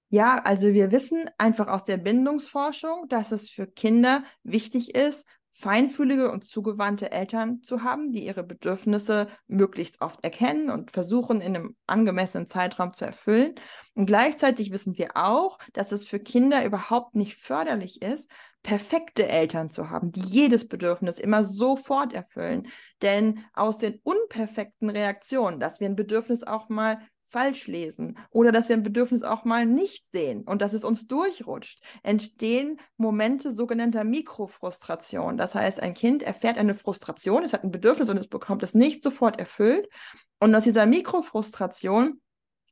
Ja, 0.09 0.41
also 0.43 0.73
wir 0.73 0.91
wissen 0.91 1.29
einfach 1.37 1.69
aus 1.69 1.85
der 1.85 1.99
Bindungsforschung, 1.99 3.07
dass 3.11 3.33
es 3.33 3.51
für 3.51 3.67
Kinder 3.67 4.25
wichtig 4.43 4.95
ist, 4.95 5.27
feinfühlige 5.59 6.31
und 6.31 6.45
zugewandte 6.45 7.11
Eltern 7.11 7.63
zu 7.63 7.83
haben, 7.83 8.13
die 8.13 8.25
ihre 8.25 8.45
Bedürfnisse 8.45 9.27
möglichst 9.49 10.01
oft 10.01 10.23
erkennen 10.23 10.71
und 10.71 10.93
versuchen, 10.93 11.41
in 11.41 11.57
einem 11.57 11.77
angemessenen 11.89 12.47
Zeitraum 12.47 12.95
zu 12.95 13.05
erfüllen. 13.05 13.57
Und 13.95 14.07
gleichzeitig 14.07 14.71
wissen 14.71 14.97
wir 14.97 15.17
auch, 15.17 15.59
dass 15.73 15.91
es 15.91 16.07
für 16.07 16.21
Kinder 16.21 16.65
überhaupt 16.65 17.17
nicht 17.17 17.35
förderlich 17.35 18.03
ist, 18.03 18.31
perfekte 18.63 19.27
Eltern 19.27 19.73
zu 19.73 19.91
haben, 19.91 20.13
die 20.13 20.21
jedes 20.21 20.69
Bedürfnis 20.69 21.19
immer 21.19 21.43
sofort 21.43 22.13
erfüllen. 22.13 22.69
Denn 23.03 23.45
aus 23.53 23.79
den 23.79 23.99
unperfekten 24.05 24.91
Reaktionen, 24.91 25.59
dass 25.59 25.81
wir 25.81 25.89
ein 25.89 25.97
Bedürfnis 25.97 26.45
auch 26.45 26.69
mal 26.69 27.01
falsch 27.29 27.67
lesen 27.67 28.19
oder 28.31 28.53
dass 28.53 28.69
wir 28.69 28.77
ein 28.77 28.83
Bedürfnis 28.83 29.23
auch 29.23 29.45
mal 29.45 29.67
nicht 29.67 30.05
sehen 30.13 30.43
und 30.45 30.63
dass 30.63 30.73
es 30.73 30.85
uns 30.85 31.07
durchrutscht, 31.07 31.83
entstehen 32.03 32.81
Momente 32.97 33.53
sogenannter 33.53 34.05
Mikrofrustration. 34.05 35.37
Das 35.37 35.55
heißt, 35.55 35.81
ein 35.81 35.95
Kind 35.95 36.23
erfährt 36.23 36.59
eine 36.59 36.75
Frustration, 36.75 37.45
es 37.45 37.53
hat 37.53 37.65
ein 37.65 37.71
Bedürfnis 37.71 38.09
und 38.09 38.17
es 38.17 38.29
bekommt 38.29 38.63
es 38.63 38.75
nicht 38.75 39.03
sofort 39.03 39.39
erfüllt. 39.39 39.89
Und 40.41 40.55
aus 40.55 40.65
dieser 40.65 40.87
Mikrofrustration 40.87 42.21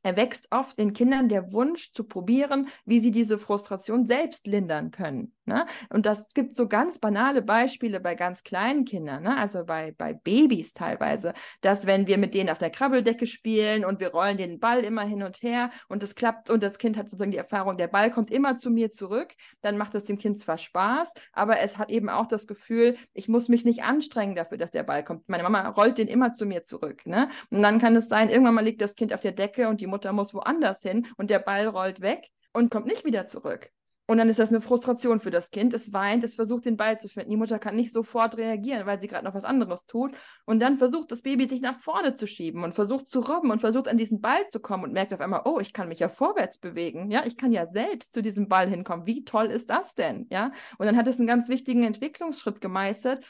erwächst 0.03 0.47
oft 0.51 0.77
in 0.77 0.93
Kindern 0.93 1.29
der 1.29 1.51
Wunsch 1.53 1.91
zu 1.91 2.03
probieren, 2.03 2.67
wie 2.85 2.99
sie 2.99 3.11
diese 3.11 3.39
Frustration 3.39 4.07
selbst 4.07 4.47
lindern 4.47 4.91
können. 4.91 5.33
Ne? 5.45 5.65
Und 5.89 6.05
das 6.05 6.27
gibt 6.33 6.57
so 6.57 6.67
ganz 6.67 6.99
banale 6.99 7.41
Beispiele 7.41 8.01
bei 8.01 8.15
ganz 8.15 8.43
kleinen 8.43 8.83
Kindern, 8.83 9.23
ne? 9.23 9.37
also 9.37 9.63
bei, 9.65 9.93
bei 9.97 10.13
Babys 10.13 10.73
teilweise, 10.73 11.33
dass 11.61 11.85
wenn 11.85 12.05
wir 12.05 12.17
mit 12.17 12.33
denen 12.33 12.49
auf 12.49 12.57
der 12.57 12.69
Krabbeldecke 12.69 13.27
spielen 13.27 13.85
und 13.85 14.01
wir 14.01 14.09
rollen 14.09 14.37
den 14.37 14.59
Ball 14.59 14.83
immer 14.83 15.03
hin 15.03 15.23
und 15.23 15.41
her 15.41 15.71
und 15.87 16.03
es 16.03 16.15
klappt 16.15 16.49
und 16.49 16.63
das 16.63 16.77
Kind 16.77 16.97
hat 16.97 17.09
sozusagen 17.09 17.31
die 17.31 17.37
Erfahrung, 17.37 17.77
der 17.77 17.87
Ball 17.87 18.11
kommt 18.11 18.29
immer 18.29 18.57
zu 18.57 18.69
mir 18.69 18.91
zurück, 18.91 19.33
dann 19.61 19.77
macht 19.77 19.95
es 19.95 20.03
dem 20.03 20.17
Kind 20.17 20.39
zwar 20.39 20.57
Spaß, 20.57 21.13
aber 21.31 21.59
es 21.61 21.77
hat 21.77 21.89
eben 21.89 22.09
auch 22.09 22.27
das 22.27 22.45
Gefühl, 22.45 22.97
ich 23.13 23.29
muss 23.29 23.47
mich 23.47 23.63
nicht 23.63 23.83
anstrengen 23.83 24.35
dafür, 24.35 24.57
dass 24.57 24.71
der 24.71 24.83
Ball 24.83 25.03
kommt. 25.03 25.29
Meine 25.29 25.43
Mama 25.43 25.69
rollt 25.69 25.97
den 25.97 26.09
immer 26.09 26.33
zu 26.33 26.45
mir 26.45 26.63
zurück. 26.63 27.05
Ne? 27.05 27.29
Und 27.49 27.61
dann 27.61 27.79
kann 27.79 27.95
es 27.95 28.09
sein, 28.09 28.29
irgendwann 28.29 28.55
mal 28.55 28.65
liegt 28.65 28.81
das 28.81 28.95
Kind 28.95 29.13
auf 29.13 29.21
der 29.21 29.31
Decke 29.31 29.69
und 29.69 29.79
die 29.79 29.86
Mutter 29.87 30.13
muss 30.13 30.33
woanders 30.33 30.81
hin 30.81 31.07
und 31.17 31.29
der 31.29 31.39
Ball 31.39 31.67
rollt 31.67 32.01
weg 32.01 32.27
und 32.53 32.69
kommt 32.69 32.85
nicht 32.85 33.05
wieder 33.05 33.27
zurück. 33.27 33.71
Und 34.09 34.19
dann 34.19 34.29
ist 34.29 34.39
das 34.39 34.49
eine 34.49 34.61
Frustration 34.61 35.19
für 35.19 35.31
das 35.31 35.51
Kind. 35.51 35.73
Es 35.73 35.91
weint, 35.91 36.23
es 36.23 36.35
versucht, 36.35 36.63
den 36.63 36.77
Ball 36.77 36.97
zu 36.97 37.09
finden. 37.09 37.29
Die 37.29 37.35
Mutter 37.35 37.59
kann 37.59 37.75
nicht 37.75 37.91
sofort 37.91 38.37
reagieren, 38.37 38.85
weil 38.85 39.01
sie 39.01 39.09
gerade 39.09 39.25
noch 39.25 39.33
was 39.33 39.43
anderes 39.43 39.85
tut. 39.85 40.15
Und 40.45 40.61
dann 40.61 40.77
versucht 40.77 41.11
das 41.11 41.21
Baby 41.21 41.45
sich 41.45 41.59
nach 41.59 41.77
vorne 41.77 42.15
zu 42.15 42.25
schieben 42.25 42.63
und 42.63 42.73
versucht 42.73 43.09
zu 43.09 43.19
robben 43.19 43.51
und 43.51 43.59
versucht 43.59 43.89
an 43.89 43.97
diesen 43.97 44.21
Ball 44.21 44.47
zu 44.47 44.61
kommen 44.61 44.85
und 44.85 44.93
merkt 44.93 45.13
auf 45.13 45.19
einmal, 45.19 45.41
oh, 45.43 45.59
ich 45.59 45.73
kann 45.73 45.89
mich 45.89 45.99
ja 45.99 46.07
vorwärts 46.07 46.57
bewegen. 46.57 47.11
Ja, 47.11 47.25
ich 47.25 47.35
kann 47.35 47.51
ja 47.51 47.67
selbst 47.67 48.13
zu 48.13 48.21
diesem 48.21 48.47
Ball 48.47 48.69
hinkommen. 48.69 49.05
Wie 49.05 49.25
toll 49.25 49.47
ist 49.47 49.69
das 49.69 49.93
denn? 49.93 50.25
Ja, 50.31 50.53
und 50.77 50.85
dann 50.85 50.95
hat 50.95 51.07
es 51.07 51.17
einen 51.17 51.27
ganz 51.27 51.49
wichtigen 51.49 51.83
Entwicklungsschritt 51.83 52.61
gemeistert 52.61 53.25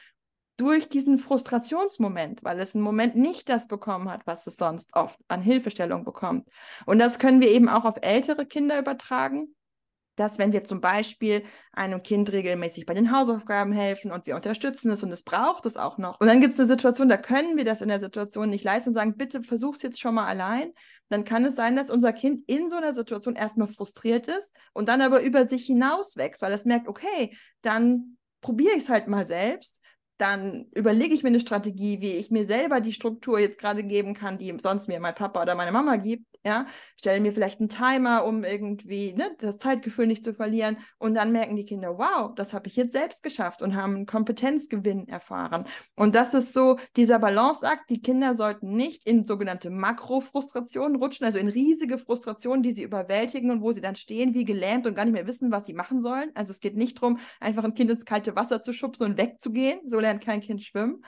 durch 0.58 0.90
diesen 0.90 1.18
Frustrationsmoment, 1.20 2.44
weil 2.44 2.60
es 2.60 2.76
einen 2.76 2.84
Moment 2.84 3.16
nicht 3.16 3.48
das 3.48 3.68
bekommen 3.68 4.10
hat, 4.10 4.26
was 4.26 4.48
es 4.48 4.58
sonst 4.58 4.90
oft 4.94 5.20
an 5.28 5.42
Hilfestellung 5.42 6.04
bekommt. 6.04 6.48
Und 6.86 7.00
das 7.00 7.20
können 7.20 7.42
wir 7.42 7.50
eben 7.50 7.70
auch 7.70 7.86
auf 7.86 7.96
ältere 8.02 8.46
Kinder 8.46 8.80
übertragen 8.80 9.56
dass 10.18 10.40
wenn 10.40 10.52
wir 10.52 10.66
zum 10.66 10.82
Beispiel 10.82 11.44
einem 11.72 12.04
Kind 12.04 12.32
regelmäßig 12.32 12.86
bei 12.86 12.94
den 12.94 13.12
Hausaufgaben 13.12 13.72
helfen 13.72 14.12
und 14.12 14.26
wir 14.26 14.36
unterstützen 14.36 14.92
es 14.92 15.04
und 15.04 15.12
es 15.12 15.24
braucht 15.24 15.66
es 15.66 15.78
auch 15.78 15.98
noch. 15.98 16.20
Und 16.20 16.28
dann 16.28 16.42
gibt 16.42 16.56
es 16.56 16.60
eine 16.60 16.68
Situation, 16.68 17.08
da 17.08 17.18
können 17.18 17.56
wir 17.56 17.64
das 17.64 17.82
in 17.82 17.88
der 17.88 18.00
Situation 18.00 18.50
nicht 18.50 18.66
leisten 18.66 18.90
und 18.90 18.96
sagen, 18.96 19.16
bitte 19.16 19.44
versuch 19.44 19.76
es 19.76 19.84
jetzt 19.84 20.02
schon 20.02 20.16
mal 20.16 20.26
allein. 20.26 20.74
Dann 21.10 21.24
kann 21.24 21.46
es 21.46 21.56
sein, 21.56 21.76
dass 21.76 21.90
unser 21.90 22.12
Kind 22.12 22.50
in 22.50 22.70
so 22.70 22.76
einer 22.76 22.94
Situation 22.94 23.36
erstmal 23.36 23.68
frustriert 23.68 24.28
ist 24.28 24.54
und 24.74 24.90
dann 24.90 25.02
aber 25.02 25.22
über 25.22 25.48
sich 25.48 25.66
hinaus 25.66 26.18
wächst, 26.18 26.42
weil 26.42 26.52
es 26.52 26.66
merkt, 26.66 26.88
okay, 26.88 27.38
dann 27.62 28.18
probiere 28.42 28.76
ich 28.76 28.84
es 28.84 28.90
halt 28.90 29.08
mal 29.08 29.26
selbst 29.26 29.80
dann 30.18 30.68
überlege 30.74 31.14
ich 31.14 31.24
mir 31.24 31.30
eine 31.30 31.40
Strategie, 31.40 32.02
wie 32.02 32.14
ich 32.18 32.32
mir 32.32 32.46
selber 32.46 32.82
die 32.82 32.94
Struktur 32.94 33.40
jetzt 33.40 33.60
gerade 33.60 33.84
geben 33.84 34.14
kann, 34.14 34.38
die 34.38 34.56
sonst 34.62 34.88
mir 34.88 35.00
mein 35.00 35.16
Papa 35.16 35.42
oder 35.42 35.56
meine 35.56 35.72
Mama 35.72 35.98
gibt. 35.98 36.26
Ja, 36.48 36.66
stelle 36.96 37.20
mir 37.20 37.34
vielleicht 37.34 37.60
einen 37.60 37.68
Timer, 37.68 38.24
um 38.24 38.46
irgendwie 38.46 39.12
ne, 39.12 39.36
das 39.40 39.58
Zeitgefühl 39.58 40.08
nicht 40.08 40.24
zu 40.24 40.34
verlieren. 40.34 40.78
Und 40.98 41.16
dann 41.16 41.34
merken 41.34 41.58
die 41.58 41.66
Kinder, 41.66 41.98
wow, 41.98 42.34
das 42.36 42.54
habe 42.54 42.70
ich 42.70 42.78
jetzt 42.78 42.94
selbst 42.94 43.22
geschafft 43.22 43.62
und 43.62 43.76
haben 43.76 43.96
einen 43.96 44.06
Kompetenzgewinn 44.06 45.10
erfahren. 45.10 45.66
Und 45.98 46.16
das 46.16 46.34
ist 46.34 46.54
so 46.54 46.78
dieser 46.96 47.20
Balanceakt. 47.20 47.90
Die 47.90 48.02
Kinder 48.02 48.34
sollten 48.34 48.78
nicht 48.78 49.06
in 49.06 49.26
sogenannte 49.26 49.70
Makrofrustrationen 49.70 50.96
rutschen, 50.96 51.26
also 51.26 51.38
in 51.38 51.50
riesige 51.50 51.98
Frustrationen, 51.98 52.64
die 52.64 52.72
sie 52.72 52.84
überwältigen 52.84 53.52
und 53.52 53.62
wo 53.62 53.74
sie 53.74 53.82
dann 53.82 53.98
stehen 53.98 54.34
wie 54.34 54.46
gelähmt 54.46 54.88
und 54.88 54.96
gar 54.96 55.04
nicht 55.04 55.16
mehr 55.16 55.28
wissen, 55.28 55.52
was 55.52 55.66
sie 55.66 55.74
machen 55.74 56.02
sollen. 56.02 56.32
Also 56.34 56.52
es 56.52 56.62
geht 56.62 56.78
nicht 56.78 57.02
darum, 57.02 57.20
einfach 57.42 57.66
ein 57.66 57.74
Kind 57.74 57.92
ins 57.92 58.06
kalte 58.06 58.38
Wasser 58.38 58.64
zu 58.64 58.72
schubsen 58.72 59.06
und 59.06 59.18
wegzugehen. 59.18 59.82
So 59.90 60.00
lernt 60.00 60.24
kein 60.24 60.40
Kind 60.40 60.64
schwimmen. 60.64 61.04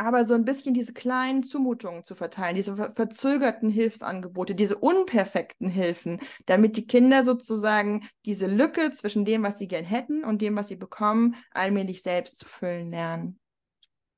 Aber 0.00 0.24
so 0.24 0.32
ein 0.34 0.46
bisschen 0.46 0.72
diese 0.72 0.94
kleinen 0.94 1.42
Zumutungen 1.42 2.04
zu 2.06 2.14
verteilen, 2.14 2.56
diese 2.56 2.74
ver 2.76 2.92
verzögerten 2.94 3.70
Hilfsangebote, 3.70 4.54
diese 4.54 4.78
unperfekten 4.78 5.68
Hilfen, 5.68 6.20
damit 6.46 6.76
die 6.78 6.86
Kinder 6.86 7.22
sozusagen 7.22 8.08
diese 8.24 8.46
Lücke 8.46 8.92
zwischen 8.92 9.26
dem, 9.26 9.42
was 9.42 9.58
sie 9.58 9.68
gern 9.68 9.84
hätten 9.84 10.24
und 10.24 10.40
dem, 10.40 10.56
was 10.56 10.68
sie 10.68 10.76
bekommen, 10.76 11.36
allmählich 11.50 12.02
selbst 12.02 12.38
zu 12.38 12.48
füllen 12.48 12.90
lernen. 12.90 13.38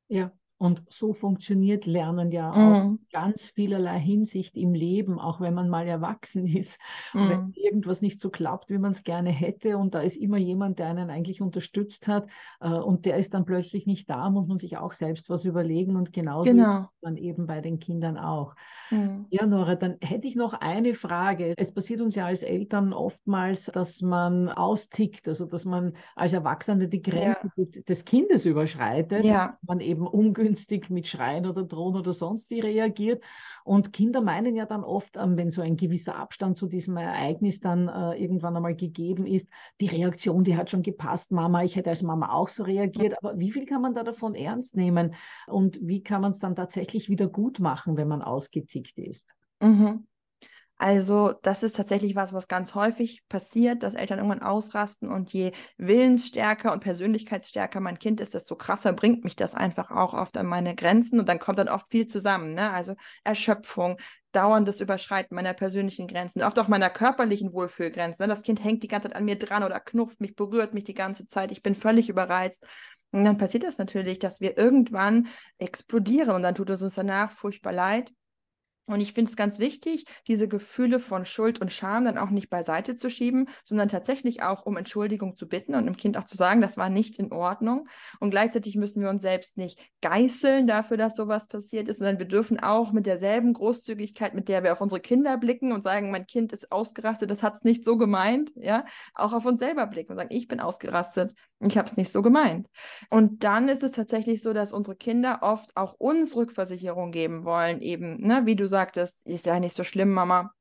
Ja, 0.09 0.33
und 0.63 0.85
so 0.89 1.13
funktioniert 1.13 1.87
Lernen 1.87 2.31
ja 2.31 2.53
auch 2.53 2.85
mm. 2.85 3.01
ganz 3.13 3.47
vielerlei 3.47 3.99
Hinsicht 3.99 4.57
im 4.57 4.75
Leben, 4.75 5.19
auch 5.19 5.41
wenn 5.41 5.55
man 5.55 5.69
mal 5.69 5.89
erwachsen 5.89 6.47
ist. 6.57 6.79
Mm. 7.13 7.29
Wenn 7.29 7.53
irgendwas 7.57 8.01
nicht 8.01 8.21
so 8.21 8.31
klappt, 8.31 8.71
wie 8.71 8.79
man 8.79 8.93
es 8.93 9.03
gerne 9.03 9.31
hätte 9.31 9.77
und 9.77 9.97
da 9.97 10.03
ist 10.03 10.17
immer 10.17 10.37
jemand, 10.37 10.79
der 10.79 10.87
einen 10.87 11.11
eigentlich 11.11 11.43
unterstützt 11.43 12.07
hat 12.07 12.29
äh, 12.61 12.69
und 12.69 13.07
der 13.07 13.17
ist 13.17 13.35
dann 13.35 13.45
plötzlich 13.45 13.89
nicht 13.89 14.09
da, 14.09 14.31
muss 14.31 14.47
man 14.47 14.57
sich 14.57 14.79
auch 14.79 14.93
selbst 14.93 15.29
was 15.31 15.45
überlegen 15.45 15.97
und 15.97 16.13
genauso 16.13 16.45
genau. 16.45 16.87
man 17.01 17.17
eben 17.17 17.49
bei 17.49 17.61
den 17.61 17.81
Kindern 17.81 18.17
auch. 18.17 18.55
Mm. 18.93 19.23
Ja, 19.31 19.47
Nora, 19.47 19.75
dann 19.75 19.97
hätte 20.01 20.29
ich 20.29 20.37
noch 20.37 20.53
eine 20.53 20.95
Frage. 20.95 21.55
Es 21.57 21.75
passiert 21.75 22.01
uns 22.01 22.15
ja 22.15 22.27
als 22.27 22.45
Eltern 22.45 22.93
oftmals, 22.93 23.65
dass 23.65 24.01
man 24.01 24.49
austickt, 24.49 25.27
also 25.27 25.45
dass 25.45 25.65
man 25.65 25.95
als 26.15 26.33
Erwachsene 26.35 26.87
die 26.87 27.03
Grenze 27.03 27.51
ja. 27.57 27.83
des 27.89 28.05
Kindes 28.05 28.47
überschreitet, 28.47 29.25
ja. 29.25 29.59
man 29.63 29.81
eben 29.81 30.07
ungünstig 30.07 30.52
ungünstig 30.53 30.91
mit 30.91 31.07
Schreien 31.07 31.47
oder 31.47 31.65
Drohen 31.65 31.97
oder 31.97 32.13
sonst 32.13 32.51
wie 32.51 32.61
reagiert. 32.61 33.23
Und 33.65 33.93
Kinder 33.93 34.21
meinen 34.21 34.55
ja 34.55 34.67
dann 34.67 34.85
oft, 34.85 35.17
ähm, 35.17 35.37
wenn 35.37 35.51
so 35.51 35.63
ein 35.63 35.77
gewisser 35.77 36.17
Abstand 36.17 36.57
zu 36.57 36.67
diesem 36.67 36.97
Ereignis 36.97 37.61
dann 37.61 37.89
äh, 37.89 38.21
irgendwann 38.23 38.57
einmal 38.57 38.75
gegeben 38.75 39.27
ist, 39.27 39.49
die 39.81 39.87
Reaktion, 39.87 40.45
die 40.45 40.57
hat 40.57 40.71
schon 40.71 40.83
gepasst, 40.83 41.33
Mama, 41.33 41.63
ich 41.63 41.77
hätte 41.77 41.91
als 41.91 42.03
Mama 42.03 42.33
auch 42.33 42.51
so 42.51 42.65
reagiert. 42.65 43.17
Aber 43.19 43.39
wie 43.39 43.51
viel 43.51 43.67
kann 43.67 43.83
man 43.83 43.95
da 43.95 44.03
davon 44.03 44.35
ernst 44.35 44.77
nehmen? 44.77 45.15
Und 45.47 45.79
wie 45.81 46.03
kann 46.03 46.21
man 46.21 46.33
es 46.33 46.39
dann 46.39 46.57
tatsächlich 46.57 47.09
wieder 47.09 47.29
gut 47.29 47.59
machen, 47.59 47.97
wenn 47.97 48.09
man 48.09 48.23
ausgetickt 48.23 48.99
ist? 48.99 49.35
Mhm. 49.61 50.07
Also 50.83 51.33
das 51.43 51.63
ist 51.63 51.77
tatsächlich 51.77 52.17
was, 52.17 52.33
was 52.33 52.49
ganz 52.49 52.75
häufig 52.75 53.23
passiert, 53.29 53.85
dass 53.85 53.95
Eltern 53.95 54.19
irgendwann 54.19 54.43
ausrasten 54.43 55.09
und 55.13 55.33
je 55.33 55.53
willensstärker 55.77 56.73
und 56.73 56.81
persönlichkeitsstärker 56.81 57.79
mein 57.79 58.01
Kind 58.01 58.21
ist, 58.21 58.35
desto 58.35 58.57
krasser 58.57 58.93
bringt 58.93 59.23
mich 59.23 59.37
das 59.37 59.55
einfach 59.55 59.93
auch 59.93 60.13
oft 60.13 60.37
an 60.37 60.47
meine 60.47 60.75
Grenzen 60.75 61.21
und 61.21 61.29
dann 61.29 61.39
kommt 61.39 61.61
dann 61.61 61.69
oft 61.69 61.89
viel 61.89 62.09
zusammen. 62.09 62.55
Ne? 62.55 62.73
Also 62.73 62.97
Erschöpfung, 63.23 63.97
dauerndes 64.33 64.81
Überschreiten 64.81 65.37
meiner 65.37 65.53
persönlichen 65.55 66.09
Grenzen, 66.09 66.43
oft 66.43 66.59
auch 66.59 66.67
meiner 66.67 66.91
körperlichen 66.91 67.53
Wohlfühlgrenzen. 67.53 68.25
Ne? 68.25 68.35
Das 68.35 68.43
Kind 68.43 68.65
hängt 68.65 68.83
die 68.83 68.89
ganze 68.89 69.09
Zeit 69.09 69.17
an 69.17 69.25
mir 69.25 69.39
dran 69.39 69.63
oder 69.63 69.79
knufft 69.79 70.21
mich, 70.21 70.35
berührt 70.35 70.75
mich 70.75 70.83
die 70.83 70.95
ganze 70.95 71.29
Zeit. 71.29 71.53
Ich 71.53 71.63
bin 71.63 71.77
völlig 71.77 72.09
überreizt. 72.09 72.67
Und 73.13 73.25
dann 73.25 73.39
passiert 73.39 73.63
das 73.63 73.79
natürlich, 73.79 74.19
dass 74.19 74.41
wir 74.41 74.59
irgendwann 74.59 75.29
explodieren 75.59 76.31
und 76.31 76.43
dann 76.43 76.57
tut 76.57 76.71
es 76.71 76.83
uns 76.83 76.97
danach 76.97 77.31
furchtbar 77.31 77.73
leid. 77.73 78.11
Und 78.87 79.01
ich 79.01 79.13
finde 79.13 79.31
es 79.31 79.37
ganz 79.37 79.61
wichtig, 79.61 80.07
diese 80.27 80.49
Gefühle 80.49 80.99
von 80.99 81.25
Schuld 81.25 81.61
und 81.61 81.73
Scham 81.73 82.05
dann 82.05 82.19
auch 82.19 82.31
nicht 82.31 82.51
beiseite 82.51 82.97
zu 82.97 83.11
schieben, 83.11 83.49
sondern 83.65 83.89
tatsächlich 83.89 84.43
auch 84.43 84.67
um 84.67 84.77
Entschuldigung 84.77 85.37
zu 85.37 85.49
bitten 85.49 85.77
und 85.77 85.87
dem 85.87 85.97
Kind 85.97 86.17
auch 86.19 86.25
zu 86.25 86.37
sagen, 86.37 86.61
das 86.61 86.77
war 86.77 86.91
nicht 86.91 87.19
in 87.19 87.33
Ordnung. 87.33 87.89
Und 88.19 88.31
gleichzeitig 88.31 88.75
müssen 88.75 89.01
wir 89.01 89.09
uns 89.09 89.23
selbst 89.23 89.57
nicht 89.57 89.79
geißeln 90.01 90.67
dafür, 90.67 90.97
dass 90.97 91.15
sowas 91.15 91.47
passiert 91.47 91.89
ist, 91.89 91.99
sondern 91.99 92.19
wir 92.19 92.27
dürfen 92.27 92.59
auch 92.59 92.93
mit 92.93 93.07
derselben 93.07 93.53
Großzügigkeit, 93.53 94.35
mit 94.35 94.49
der 94.49 94.65
wir 94.65 94.73
auf 94.73 94.81
unsere 94.81 95.01
Kinder 95.01 95.39
blicken 95.39 95.71
und 95.71 95.85
sagen, 95.85 96.11
mein 96.11 96.27
Kind 96.27 96.53
ist 96.53 96.73
ausgerastet, 96.73 97.31
das 97.31 97.45
hat 97.45 97.55
es 97.57 97.63
nicht 97.63 97.85
so 97.85 97.97
gemeint, 97.97 98.51
ja, 98.57 98.85
auch 99.15 99.33
auf 99.33 99.45
uns 99.45 99.61
selber 99.61 99.87
blicken 99.87 100.13
und 100.13 100.19
sagen, 100.19 100.35
ich 100.35 100.49
bin 100.49 100.59
ausgerastet, 100.59 101.35
ich 101.61 101.79
habe 101.79 101.87
es 101.87 101.97
nicht 101.97 102.13
so 102.13 102.23
gemeint. 102.23 102.69
Und 103.11 103.45
dann 103.45 103.69
ist 103.69 103.85
es 103.85 103.93
tatsächlich 103.93 104.43
so, 104.43 104.53
dass 104.53 104.73
unsere 104.73 104.97
Kinder 104.97 105.39
oft 105.43 105.77
auch 105.77 105.95
uns 105.99 106.35
Rückversicherung 106.35 107.13
geben 107.13 107.45
wollen, 107.45 107.81
eben, 107.81 108.21
ne, 108.21 108.43
wie 108.45 108.57
du 108.57 108.67
sagtest, 108.73 109.25
ist 109.27 109.47
ja 109.47 109.61
nicht 109.61 109.77
so 109.77 109.85
schlimm, 109.85 110.11
Mama. 110.11 110.53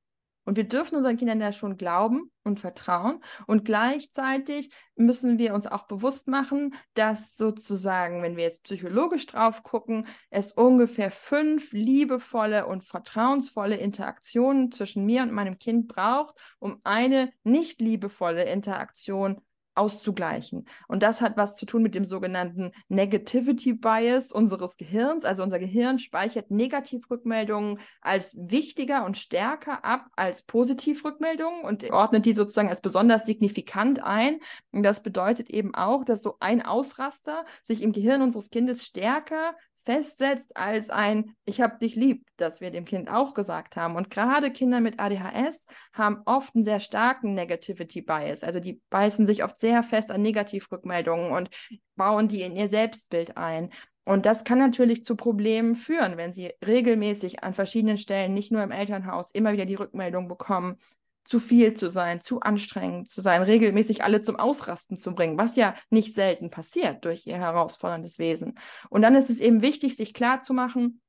Und 0.43 0.57
wir 0.57 0.63
dürfen 0.63 0.95
unseren 0.95 1.17
Kindern 1.17 1.39
ja 1.39 1.53
schon 1.53 1.77
glauben 1.77 2.31
und 2.43 2.59
vertrauen. 2.59 3.23
Und 3.45 3.63
gleichzeitig 3.63 4.71
müssen 4.95 5.37
wir 5.37 5.53
uns 5.53 5.67
auch 5.67 5.85
bewusst 5.85 6.27
machen, 6.27 6.73
dass 6.95 7.37
sozusagen, 7.37 8.23
wenn 8.23 8.35
wir 8.35 8.45
jetzt 8.45 8.63
psychologisch 8.63 9.27
drauf 9.27 9.61
gucken, 9.61 10.07
es 10.31 10.51
ungefähr 10.51 11.11
fünf 11.11 11.71
liebevolle 11.73 12.65
und 12.65 12.83
vertrauensvolle 12.83 13.77
Interaktionen 13.77 14.71
zwischen 14.71 15.05
mir 15.05 15.21
und 15.21 15.31
meinem 15.31 15.59
Kind 15.59 15.87
braucht, 15.87 16.35
um 16.57 16.81
eine 16.83 17.31
nicht 17.43 17.79
liebevolle 17.79 18.43
Interaktion 18.43 19.41
auszugleichen. 19.75 20.65
Und 20.87 21.03
das 21.03 21.21
hat 21.21 21.37
was 21.37 21.55
zu 21.55 21.65
tun 21.65 21.83
mit 21.83 21.95
dem 21.95 22.05
sogenannten 22.05 22.71
Negativity 22.89 23.73
Bias 23.73 24.31
unseres 24.31 24.77
Gehirns. 24.77 25.25
Also 25.25 25.43
unser 25.43 25.59
Gehirn 25.59 25.99
speichert 25.99 26.51
Negativrückmeldungen 26.51 27.79
als 28.01 28.35
wichtiger 28.37 29.05
und 29.05 29.17
stärker 29.17 29.85
ab 29.85 30.07
als 30.15 30.43
Positivrückmeldungen 30.43 31.63
und 31.63 31.89
ordnet 31.91 32.25
die 32.25 32.33
sozusagen 32.33 32.69
als 32.69 32.81
besonders 32.81 33.25
signifikant 33.25 34.03
ein. 34.03 34.39
Und 34.71 34.83
das 34.83 35.03
bedeutet 35.03 35.49
eben 35.49 35.73
auch, 35.73 36.03
dass 36.03 36.21
so 36.21 36.35
ein 36.39 36.61
Ausraster 36.61 37.45
sich 37.63 37.81
im 37.81 37.91
Gehirn 37.91 38.21
unseres 38.21 38.49
Kindes 38.49 38.85
stärker 38.85 39.55
festsetzt 39.85 40.57
als 40.57 40.89
ein 40.89 41.35
Ich 41.45 41.61
hab 41.61 41.79
dich 41.79 41.95
lieb, 41.95 42.25
das 42.37 42.61
wir 42.61 42.71
dem 42.71 42.85
Kind 42.85 43.09
auch 43.09 43.33
gesagt 43.33 43.75
haben. 43.75 43.95
Und 43.95 44.09
gerade 44.09 44.51
Kinder 44.51 44.79
mit 44.79 44.99
ADHS 44.99 45.65
haben 45.93 46.21
oft 46.25 46.55
einen 46.55 46.65
sehr 46.65 46.79
starken 46.79 47.33
Negativity 47.33 48.01
Bias. 48.01 48.43
Also 48.43 48.59
die 48.59 48.81
beißen 48.89 49.27
sich 49.27 49.43
oft 49.43 49.59
sehr 49.59 49.83
fest 49.83 50.11
an 50.11 50.21
Negativrückmeldungen 50.21 51.31
und 51.31 51.49
bauen 51.95 52.27
die 52.27 52.41
in 52.41 52.55
ihr 52.55 52.67
Selbstbild 52.67 53.37
ein. 53.37 53.69
Und 54.03 54.25
das 54.25 54.43
kann 54.43 54.57
natürlich 54.57 55.05
zu 55.05 55.15
Problemen 55.15 55.75
führen, 55.75 56.17
wenn 56.17 56.33
sie 56.33 56.51
regelmäßig 56.65 57.43
an 57.43 57.53
verschiedenen 57.53 57.97
Stellen, 57.97 58.33
nicht 58.33 58.51
nur 58.51 58.63
im 58.63 58.71
Elternhaus, 58.71 59.29
immer 59.31 59.53
wieder 59.53 59.65
die 59.65 59.75
Rückmeldung 59.75 60.27
bekommen, 60.27 60.77
zu 61.23 61.39
viel 61.39 61.73
zu 61.73 61.89
sein, 61.89 62.21
zu 62.21 62.41
anstrengend 62.41 63.09
zu 63.09 63.21
sein, 63.21 63.41
regelmäßig 63.41 64.03
alle 64.03 64.21
zum 64.21 64.35
Ausrasten 64.35 64.97
zu 64.97 65.13
bringen, 65.13 65.37
was 65.37 65.55
ja 65.55 65.75
nicht 65.89 66.15
selten 66.15 66.49
passiert 66.49 67.05
durch 67.05 67.25
ihr 67.25 67.37
herausforderndes 67.37 68.19
Wesen. 68.19 68.57
Und 68.89 69.01
dann 69.01 69.15
ist 69.15 69.29
es 69.29 69.39
eben 69.39 69.61
wichtig, 69.61 69.95
sich 69.95 70.13
klarzumachen, 70.13 71.01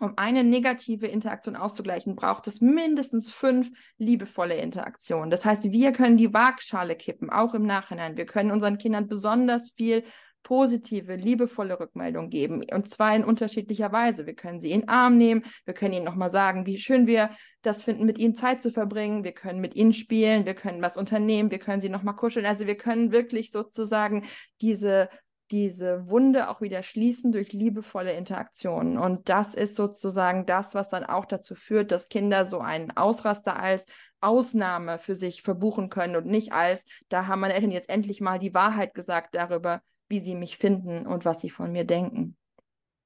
um 0.00 0.16
eine 0.16 0.44
negative 0.44 1.06
Interaktion 1.06 1.56
auszugleichen, 1.56 2.16
braucht 2.16 2.46
es 2.46 2.62
mindestens 2.62 3.30
fünf 3.30 3.70
liebevolle 3.98 4.54
Interaktionen. 4.54 5.30
Das 5.30 5.44
heißt, 5.44 5.70
wir 5.70 5.92
können 5.92 6.16
die 6.16 6.32
Waagschale 6.32 6.96
kippen, 6.96 7.28
auch 7.28 7.52
im 7.52 7.66
Nachhinein. 7.66 8.16
Wir 8.16 8.24
können 8.24 8.50
unseren 8.50 8.78
Kindern 8.78 9.08
besonders 9.08 9.72
viel 9.72 10.04
positive, 10.42 11.16
liebevolle 11.16 11.78
Rückmeldung 11.78 12.30
geben. 12.30 12.62
Und 12.72 12.88
zwar 12.88 13.14
in 13.14 13.24
unterschiedlicher 13.24 13.92
Weise. 13.92 14.26
Wir 14.26 14.34
können 14.34 14.60
sie 14.60 14.72
in 14.72 14.80
den 14.80 14.88
Arm 14.88 15.18
nehmen, 15.18 15.44
wir 15.64 15.74
können 15.74 15.94
ihnen 15.94 16.04
nochmal 16.04 16.30
sagen, 16.30 16.66
wie 16.66 16.78
schön 16.78 17.06
wir 17.06 17.30
das 17.62 17.84
finden, 17.84 18.06
mit 18.06 18.18
ihnen 18.18 18.36
Zeit 18.36 18.62
zu 18.62 18.70
verbringen. 18.70 19.24
Wir 19.24 19.32
können 19.32 19.60
mit 19.60 19.74
ihnen 19.74 19.92
spielen, 19.92 20.46
wir 20.46 20.54
können 20.54 20.82
was 20.82 20.96
unternehmen, 20.96 21.50
wir 21.50 21.58
können 21.58 21.82
sie 21.82 21.88
nochmal 21.88 22.16
kuscheln. 22.16 22.46
Also 22.46 22.66
wir 22.66 22.76
können 22.76 23.12
wirklich 23.12 23.50
sozusagen 23.50 24.24
diese 24.60 25.08
diese 25.50 26.08
Wunde 26.08 26.48
auch 26.48 26.60
wieder 26.60 26.82
schließen 26.82 27.32
durch 27.32 27.52
liebevolle 27.52 28.12
Interaktionen. 28.12 28.98
Und 28.98 29.28
das 29.28 29.54
ist 29.54 29.74
sozusagen 29.74 30.46
das, 30.46 30.74
was 30.74 30.90
dann 30.90 31.04
auch 31.04 31.24
dazu 31.24 31.54
führt, 31.54 31.90
dass 31.90 32.08
Kinder 32.08 32.44
so 32.44 32.60
einen 32.60 32.96
Ausraster 32.96 33.58
als 33.58 33.86
Ausnahme 34.20 34.98
für 34.98 35.14
sich 35.14 35.42
verbuchen 35.42 35.88
können 35.88 36.16
und 36.16 36.26
nicht 36.26 36.52
als, 36.52 36.84
da 37.08 37.26
haben 37.26 37.40
meine 37.40 37.54
Eltern 37.54 37.70
jetzt 37.70 37.88
endlich 37.88 38.20
mal 38.20 38.38
die 38.38 38.54
Wahrheit 38.54 38.94
gesagt 38.94 39.34
darüber, 39.34 39.80
wie 40.10 40.20
sie 40.20 40.34
mich 40.34 40.58
finden 40.58 41.06
und 41.06 41.24
was 41.24 41.40
sie 41.40 41.50
von 41.50 41.72
mir 41.72 41.84
denken. 41.84 42.36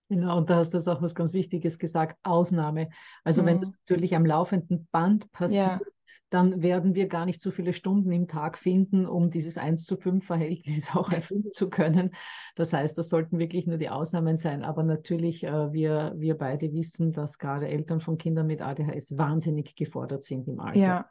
Genau, 0.09 0.37
und 0.37 0.51
da 0.51 0.57
hast 0.57 0.75
du 0.75 0.79
auch 0.79 1.03
was 1.03 1.15
ganz 1.15 1.33
Wichtiges 1.33 1.79
gesagt, 1.79 2.19
Ausnahme. 2.23 2.91
Also 3.23 3.43
mhm. 3.43 3.47
wenn 3.47 3.61
das 3.61 3.73
natürlich 3.73 4.15
am 4.15 4.27
laufenden 4.27 4.87
Band 4.91 5.31
passiert, 5.33 5.81
ja. 5.81 5.81
dann 6.29 6.63
werden 6.63 6.95
wir 6.95 7.09
gar 7.09 7.25
nicht 7.25 7.41
so 7.41 7.51
viele 7.51 7.73
Stunden 7.73 8.13
im 8.13 8.29
Tag 8.29 8.59
finden, 8.59 9.07
um 9.07 9.31
dieses 9.31 9.57
1 9.57 9.85
zu 9.85 9.97
5 9.97 10.25
Verhältnis 10.25 10.91
auch 10.95 11.11
erfüllen 11.11 11.53
zu 11.53 11.71
können. 11.71 12.15
Das 12.55 12.73
heißt, 12.73 12.99
das 12.99 13.09
sollten 13.09 13.39
wirklich 13.39 13.67
nur 13.67 13.79
die 13.79 13.89
Ausnahmen 13.89 14.37
sein. 14.37 14.63
Aber 14.63 14.83
natürlich, 14.83 15.45
äh, 15.45 15.73
wir, 15.73 16.13
wir 16.17 16.37
beide 16.37 16.73
wissen, 16.73 17.13
dass 17.13 17.39
gerade 17.39 17.69
Eltern 17.69 18.01
von 18.01 18.19
Kindern 18.19 18.47
mit 18.47 18.61
ADHS 18.61 19.17
wahnsinnig 19.17 19.75
gefordert 19.75 20.25
sind 20.25 20.49
im 20.49 20.61
Alter. 20.61 20.79
Ja. 20.79 21.11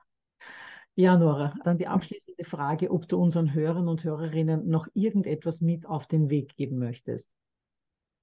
Ja, 0.96 1.18
Nora, 1.18 1.54
dann 1.64 1.78
die 1.78 1.88
abschließende 1.88 2.44
Frage, 2.44 2.92
ob 2.92 3.08
du 3.08 3.18
unseren 3.18 3.54
Hörern 3.54 3.88
und 3.88 4.04
Hörerinnen 4.04 4.68
noch 4.68 4.88
irgendetwas 4.94 5.60
mit 5.60 5.88
auf 5.88 6.06
den 6.06 6.30
Weg 6.30 6.56
geben 6.56 6.78
möchtest. 6.78 7.32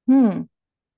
Hm. 0.06 0.48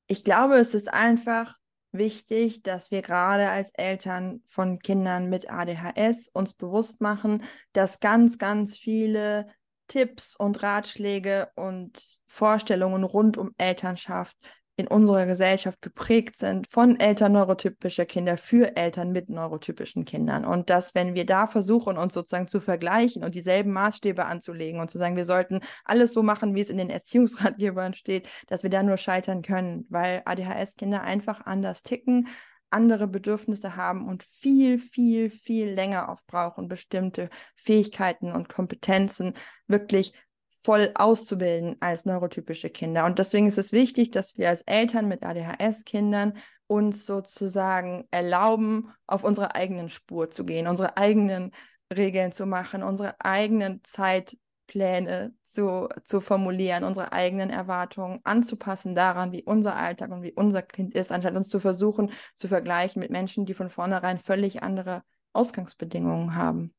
Ich 0.07 0.25
glaube, 0.25 0.57
es 0.57 0.75
ist 0.75 0.93
einfach 0.93 1.57
wichtig, 1.93 2.63
dass 2.63 2.91
wir 2.91 3.01
gerade 3.01 3.49
als 3.49 3.73
Eltern 3.75 4.43
von 4.49 4.81
Kindern 4.81 5.31
mit 5.31 5.51
ADHS 5.51 6.29
uns 6.29 6.53
bewusst 6.53 7.01
machen, 7.01 7.43
dass 7.73 8.01
ganz, 8.01 8.39
ganz 8.39 8.77
viele 8.77 9.47
Tipps 9.89 10.37
und 10.37 10.63
Ratschläge 10.63 11.51
und 11.55 12.21
Vorstellungen 12.27 13.05
rund 13.05 13.37
um 13.37 13.53
Elternschaft 13.59 14.37
in 14.77 14.87
unserer 14.87 15.27
Gesellschaft 15.27 15.83
geprägt 15.83 16.39
sind 16.39 16.67
von 16.67 16.99
Eltern 16.99 17.33
neurotypischer 17.33 18.07
Kinder 18.07 18.37
für 18.39 18.75
Eltern 18.77 19.13
mit 19.13 19.29
neurotypischen 19.29 20.05
Kindern. 20.05 20.47
Und 20.47 20.71
dass, 20.71 20.95
wenn 20.95 21.15
wir 21.15 21.27
da 21.27 21.47
versuchen, 21.47 21.99
uns 21.99 22.15
sozusagen 22.15 22.49
zu 22.49 22.61
vergleichen 22.61 23.23
und 23.23 23.35
dieselben 23.35 23.73
Maßstäbe 23.73 24.25
anzulegen 24.25 24.81
und 24.81 24.91
zu 24.91 24.99
sagen, 24.99 25.17
wir 25.17 25.27
sollten 25.27 25.61
alles 25.85 26.15
so 26.15 26.23
machen, 26.23 26.55
wie 26.55 26.63
es 26.63 26.71
in 26.71 26.79
den 26.79 26.91
Erziehungsratgebern 26.91 27.93
steht, 27.95 28.29
dass 28.49 28.63
wir 28.63 28.71
da 28.71 28.83
nur 28.83 28.97
scheitern 28.97 29.43
können, 29.43 29.87
weil 29.91 30.23
ADHS-Kinder 30.25 31.03
einfach 31.03 31.45
anders 31.45 31.83
ticken, 31.83 32.29
andere 32.71 33.07
Bedürfnisse 33.07 33.77
haben 33.77 34.09
und 34.09 34.25
viel, 34.25 34.79
viel, 34.79 35.31
viel 35.31 35.69
länger 35.69 36.09
aufbrauchen, 36.09 36.69
bestimmte 36.69 37.29
Fähigkeiten 37.57 38.33
und 38.33 38.49
Kompetenzen 38.49 39.35
wirklich 39.67 40.15
voll 40.65 40.93
auszubilden 40.95 41.77
als 41.81 42.05
neurotypische 42.05 42.71
Kinder. 42.71 43.05
Und 43.05 43.19
deswegen 43.19 43.47
ist 43.47 43.59
es 43.59 43.73
wichtig, 43.73 44.11
dass 44.11 44.37
wir 44.39 44.49
als 44.49 44.63
Eltern 44.63 45.09
mit 45.09 45.23
ADHS-Kindern 45.25 46.35
uns 46.67 47.05
sozusagen 47.05 48.07
erlauben, 48.11 48.93
auf 49.07 49.25
unsere 49.25 49.55
eigenen 49.55 49.89
Spur 49.89 50.31
zu 50.31 50.45
gehen, 50.45 50.67
unsere 50.67 50.97
eigenen 50.97 51.53
Regeln 51.95 52.33
zu 52.33 52.47
machen, 52.47 52.83
unsere 52.83 53.21
eigenen 53.21 53.83
Zeitpläne 53.85 55.35
zu, 55.45 55.89
zu 56.05 56.21
formulieren, 56.21 56.85
unsere 56.85 57.13
eigenen 57.13 57.51
Erwartungen 57.51 58.21
anzupassen 58.25 58.95
daran, 58.95 59.33
wie 59.33 59.43
unser 59.43 59.77
Alltag 59.77 60.11
und 60.11 60.23
wie 60.23 60.33
unser 60.33 60.63
Kind 60.63 60.95
ist, 60.95 61.13
anstatt 61.13 61.37
uns 61.37 61.49
zu 61.49 61.61
versuchen 61.61 62.11
zu 62.37 62.49
vergleichen 62.49 63.01
mit 63.01 63.11
Menschen, 63.11 63.45
die 63.45 63.55
von 63.55 63.69
vornherein 63.69 64.19
völlig 64.19 64.63
andere 64.63 65.03
Ausgangsbedingungen 65.35 66.37
haben. 66.37 66.75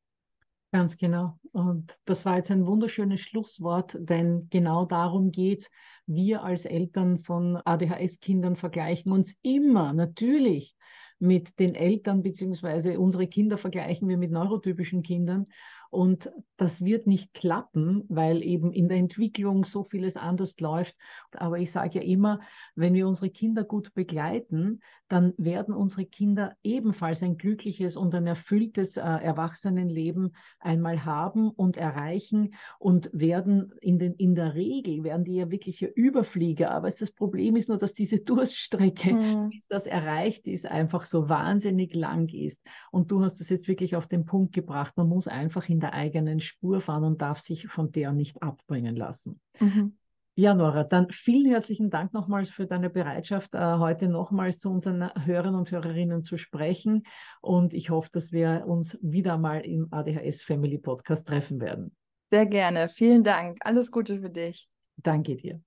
Ganz 0.73 0.97
genau. 0.97 1.37
Und 1.51 1.99
das 2.05 2.25
war 2.25 2.37
jetzt 2.37 2.49
ein 2.49 2.65
wunderschönes 2.65 3.21
Schlusswort, 3.21 3.95
denn 3.99 4.47
genau 4.49 4.85
darum 4.85 5.29
geht 5.31 5.61
es. 5.61 5.71
Wir 6.07 6.43
als 6.43 6.65
Eltern 6.65 7.19
von 7.19 7.57
ADHS-Kindern 7.57 8.55
vergleichen 8.55 9.11
uns 9.11 9.35
immer 9.43 9.93
natürlich 9.93 10.75
mit 11.19 11.59
den 11.59 11.75
Eltern, 11.75 12.23
beziehungsweise 12.23 12.99
unsere 12.99 13.27
Kinder 13.27 13.59
vergleichen 13.59 14.09
wir 14.09 14.17
mit 14.17 14.31
neurotypischen 14.31 15.03
Kindern. 15.03 15.45
Und 15.93 16.31
das 16.57 16.83
wird 16.83 17.05
nicht 17.05 17.35
klappen, 17.35 18.03
weil 18.09 18.43
eben 18.43 18.71
in 18.71 18.87
der 18.87 18.97
Entwicklung 18.97 19.63
so 19.63 19.83
vieles 19.83 20.17
anders 20.17 20.59
läuft. 20.59 20.95
Aber 21.33 21.59
ich 21.59 21.71
sage 21.71 21.99
ja 21.99 22.05
immer, 22.05 22.39
wenn 22.75 22.95
wir 22.95 23.07
unsere 23.07 23.29
Kinder 23.29 23.63
gut 23.63 23.93
begleiten, 23.93 24.81
dann 25.07 25.33
werden 25.37 25.75
unsere 25.75 26.05
Kinder 26.05 26.55
ebenfalls 26.63 27.21
ein 27.21 27.37
glückliches 27.37 27.95
und 27.95 28.15
ein 28.15 28.25
erfülltes 28.25 28.97
äh, 28.97 29.01
Erwachsenenleben 29.01 30.35
einmal 30.59 31.05
haben 31.05 31.51
und 31.51 31.77
erreichen 31.77 32.55
und 32.79 33.11
werden 33.13 33.71
in, 33.81 33.99
den, 33.99 34.15
in 34.15 34.33
der 34.33 34.55
Regel, 34.55 35.03
werden 35.03 35.25
die 35.25 35.35
ja 35.35 35.51
wirkliche 35.51 35.85
Überflieger. 35.85 36.71
Aber 36.71 36.89
das 36.89 37.11
Problem 37.11 37.55
ist 37.55 37.69
nur, 37.69 37.77
dass 37.77 37.93
diese 37.93 38.17
Durststrecke, 38.17 39.13
mhm. 39.13 39.49
bis 39.49 39.67
das 39.67 39.85
erreicht 39.85 40.47
ist, 40.47 40.65
einfach 40.65 41.05
so 41.05 41.29
wahnsinnig 41.29 41.93
lang 41.93 42.29
ist. 42.29 42.65
Und 42.91 43.11
du 43.11 43.23
hast 43.23 43.39
es 43.41 43.49
jetzt 43.49 43.67
wirklich 43.67 43.95
auf 43.95 44.07
den 44.07 44.25
Punkt 44.25 44.53
gebracht. 44.53 44.97
Man 44.97 45.09
muss 45.09 45.27
einfach 45.27 45.69
in 45.69 45.82
der 45.83 45.93
eigenen 45.93 46.39
Spur 46.39 46.81
fahren 46.81 47.03
und 47.03 47.21
darf 47.21 47.39
sich 47.39 47.67
von 47.67 47.91
der 47.91 48.11
nicht 48.11 48.41
abbringen 48.41 48.95
lassen. 48.95 49.39
Mhm. 49.59 49.97
Ja, 50.35 50.55
Nora, 50.55 50.83
dann 50.83 51.11
vielen 51.11 51.51
herzlichen 51.51 51.91
Dank 51.91 52.11
nochmals 52.11 52.49
für 52.49 52.65
deine 52.65 52.89
Bereitschaft, 52.89 53.53
äh, 53.53 53.59
heute 53.77 54.07
nochmals 54.07 54.57
zu 54.57 54.71
unseren 54.71 55.11
Hörern 55.25 55.53
und 55.53 55.69
Hörerinnen 55.69 56.23
zu 56.23 56.37
sprechen. 56.37 57.03
Und 57.39 57.75
ich 57.75 57.91
hoffe, 57.91 58.09
dass 58.11 58.31
wir 58.31 58.63
uns 58.65 58.97
wieder 59.03 59.37
mal 59.37 59.59
im 59.59 59.89
ADHS 59.91 60.41
Family 60.41 60.79
Podcast 60.79 61.27
treffen 61.27 61.61
werden. 61.61 61.95
Sehr 62.31 62.47
gerne. 62.47 62.89
Vielen 62.89 63.23
Dank. 63.23 63.59
Alles 63.61 63.91
Gute 63.91 64.21
für 64.21 64.31
dich. 64.31 64.67
Danke 64.97 65.35
dir. 65.35 65.61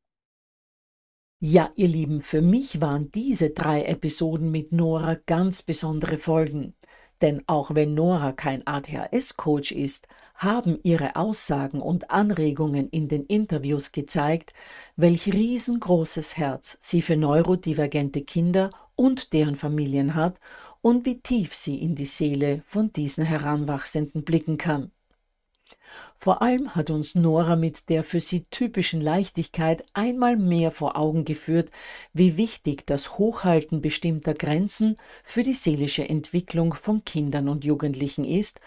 Ja, 1.39 1.71
ihr 1.77 1.87
Lieben, 1.89 2.23
für 2.23 2.43
mich 2.43 2.81
waren 2.81 3.13
diese 3.13 3.51
drei 3.51 3.85
Episoden 3.85 4.51
mit 4.51 4.73
Nora 4.73 5.15
ganz 5.27 5.63
besondere 5.63 6.17
Folgen. 6.17 6.75
Denn 7.23 7.43
auch 7.47 7.75
wenn 7.75 7.95
Nora 7.95 8.33
kein 8.33 8.67
ADHS-Coach 8.67 9.73
ist, 9.73 10.07
haben 10.35 10.79
ihre 10.83 11.17
Aussagen 11.17 11.81
und 11.81 12.11
Anregungen 12.11 12.91
in 12.91 13.09
den 13.09 13.25
Interviews 13.25 13.93
gezeigt, 13.93 14.53
welch 14.97 15.33
riesengroßes 15.33 16.37
Herz 16.37 16.77
sie 16.81 17.01
für 17.01 17.17
neurodivergente 17.17 18.23
Kinder 18.23 18.71
und 18.97 19.33
deren 19.33 19.57
Familien 19.57 20.15
hat 20.15 20.39
und 20.83 21.07
wie 21.07 21.21
tief 21.21 21.55
sie 21.55 21.81
in 21.81 21.95
die 21.95 22.07
Seele 22.07 22.63
von 22.67 22.93
diesen 22.93 23.25
Heranwachsenden 23.25 24.25
blicken 24.25 24.59
kann. 24.59 24.91
Vor 26.17 26.43
allem 26.43 26.75
hat 26.75 26.91
uns 26.91 27.15
Nora 27.15 27.57
mit 27.57 27.89
der 27.89 28.03
für 28.03 28.21
sie 28.21 28.45
typischen 28.51 29.01
Leichtigkeit 29.01 29.85
einmal 29.93 30.37
mehr 30.37 30.71
vor 30.71 30.97
Augen 30.97 31.25
geführt, 31.25 31.71
wie 32.13 32.37
wichtig 32.37 32.87
das 32.87 33.19
Hochhalten 33.19 33.83
bestimmter 33.83 34.35
Grenzen 34.35 34.97
für 35.23 35.43
die 35.43 35.55
seelische 35.55 36.09
Entwicklung 36.09 36.75
von 36.75 37.05
Kindern 37.05 37.49
und 37.49 37.65
Jugendlichen 37.65 38.25
ist 38.25 38.61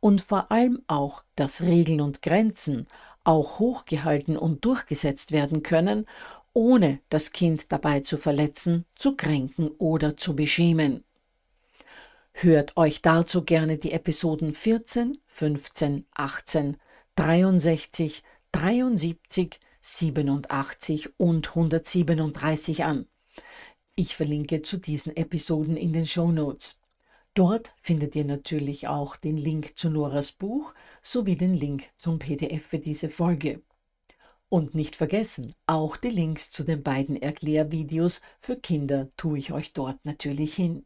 und 0.00 0.22
vor 0.22 0.50
allem 0.50 0.82
auch, 0.86 1.22
dass 1.36 1.62
Regeln 1.62 2.00
und 2.00 2.22
Grenzen 2.22 2.86
auch 3.24 3.58
hochgehalten 3.58 4.36
und 4.36 4.64
durchgesetzt 4.64 5.32
werden 5.32 5.62
können, 5.62 6.06
ohne 6.52 7.00
das 7.08 7.32
Kind 7.32 7.72
dabei 7.72 8.00
zu 8.00 8.16
verletzen, 8.16 8.84
zu 8.94 9.16
kränken 9.16 9.68
oder 9.78 10.16
zu 10.16 10.36
beschämen. 10.36 11.04
Hört 12.36 12.76
euch 12.76 13.00
dazu 13.00 13.44
gerne 13.44 13.78
die 13.78 13.92
Episoden 13.92 14.54
14, 14.54 15.18
15, 15.24 16.04
18, 16.12 16.76
63, 17.14 18.24
73, 18.50 19.60
87 19.80 21.10
und 21.16 21.48
137 21.50 22.84
an. 22.84 23.06
Ich 23.94 24.16
verlinke 24.16 24.62
zu 24.62 24.78
diesen 24.78 25.16
Episoden 25.16 25.76
in 25.76 25.92
den 25.92 26.06
Show 26.06 26.32
Notes. 26.32 26.80
Dort 27.34 27.72
findet 27.80 28.16
ihr 28.16 28.24
natürlich 28.24 28.88
auch 28.88 29.14
den 29.16 29.36
Link 29.36 29.78
zu 29.78 29.88
Noras 29.88 30.32
Buch 30.32 30.74
sowie 31.02 31.36
den 31.36 31.54
Link 31.54 31.84
zum 31.96 32.18
PDF 32.18 32.66
für 32.66 32.80
diese 32.80 33.10
Folge. 33.10 33.62
Und 34.48 34.74
nicht 34.74 34.96
vergessen, 34.96 35.54
auch 35.68 35.96
die 35.96 36.10
Links 36.10 36.50
zu 36.50 36.64
den 36.64 36.82
beiden 36.82 37.16
Erklärvideos 37.16 38.22
für 38.40 38.56
Kinder 38.56 39.08
tue 39.16 39.38
ich 39.38 39.52
euch 39.52 39.72
dort 39.72 40.04
natürlich 40.04 40.54
hin. 40.54 40.84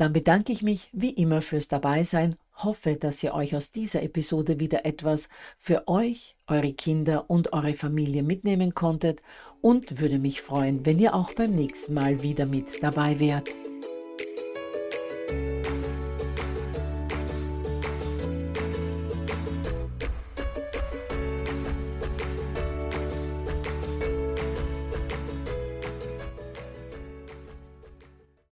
Dann 0.00 0.14
bedanke 0.14 0.50
ich 0.50 0.62
mich 0.62 0.88
wie 0.94 1.10
immer 1.10 1.42
fürs 1.42 1.68
Dabeisein, 1.68 2.36
hoffe, 2.54 2.96
dass 2.96 3.22
ihr 3.22 3.34
euch 3.34 3.54
aus 3.54 3.70
dieser 3.70 4.02
Episode 4.02 4.58
wieder 4.58 4.86
etwas 4.86 5.28
für 5.58 5.88
euch, 5.88 6.36
eure 6.46 6.72
Kinder 6.72 7.28
und 7.28 7.52
eure 7.52 7.74
Familie 7.74 8.22
mitnehmen 8.22 8.74
konntet 8.74 9.20
und 9.60 10.00
würde 10.00 10.18
mich 10.18 10.40
freuen, 10.40 10.86
wenn 10.86 10.98
ihr 10.98 11.14
auch 11.14 11.34
beim 11.34 11.50
nächsten 11.52 11.92
Mal 11.92 12.22
wieder 12.22 12.46
mit 12.46 12.82
dabei 12.82 13.20
wärt. 13.20 13.50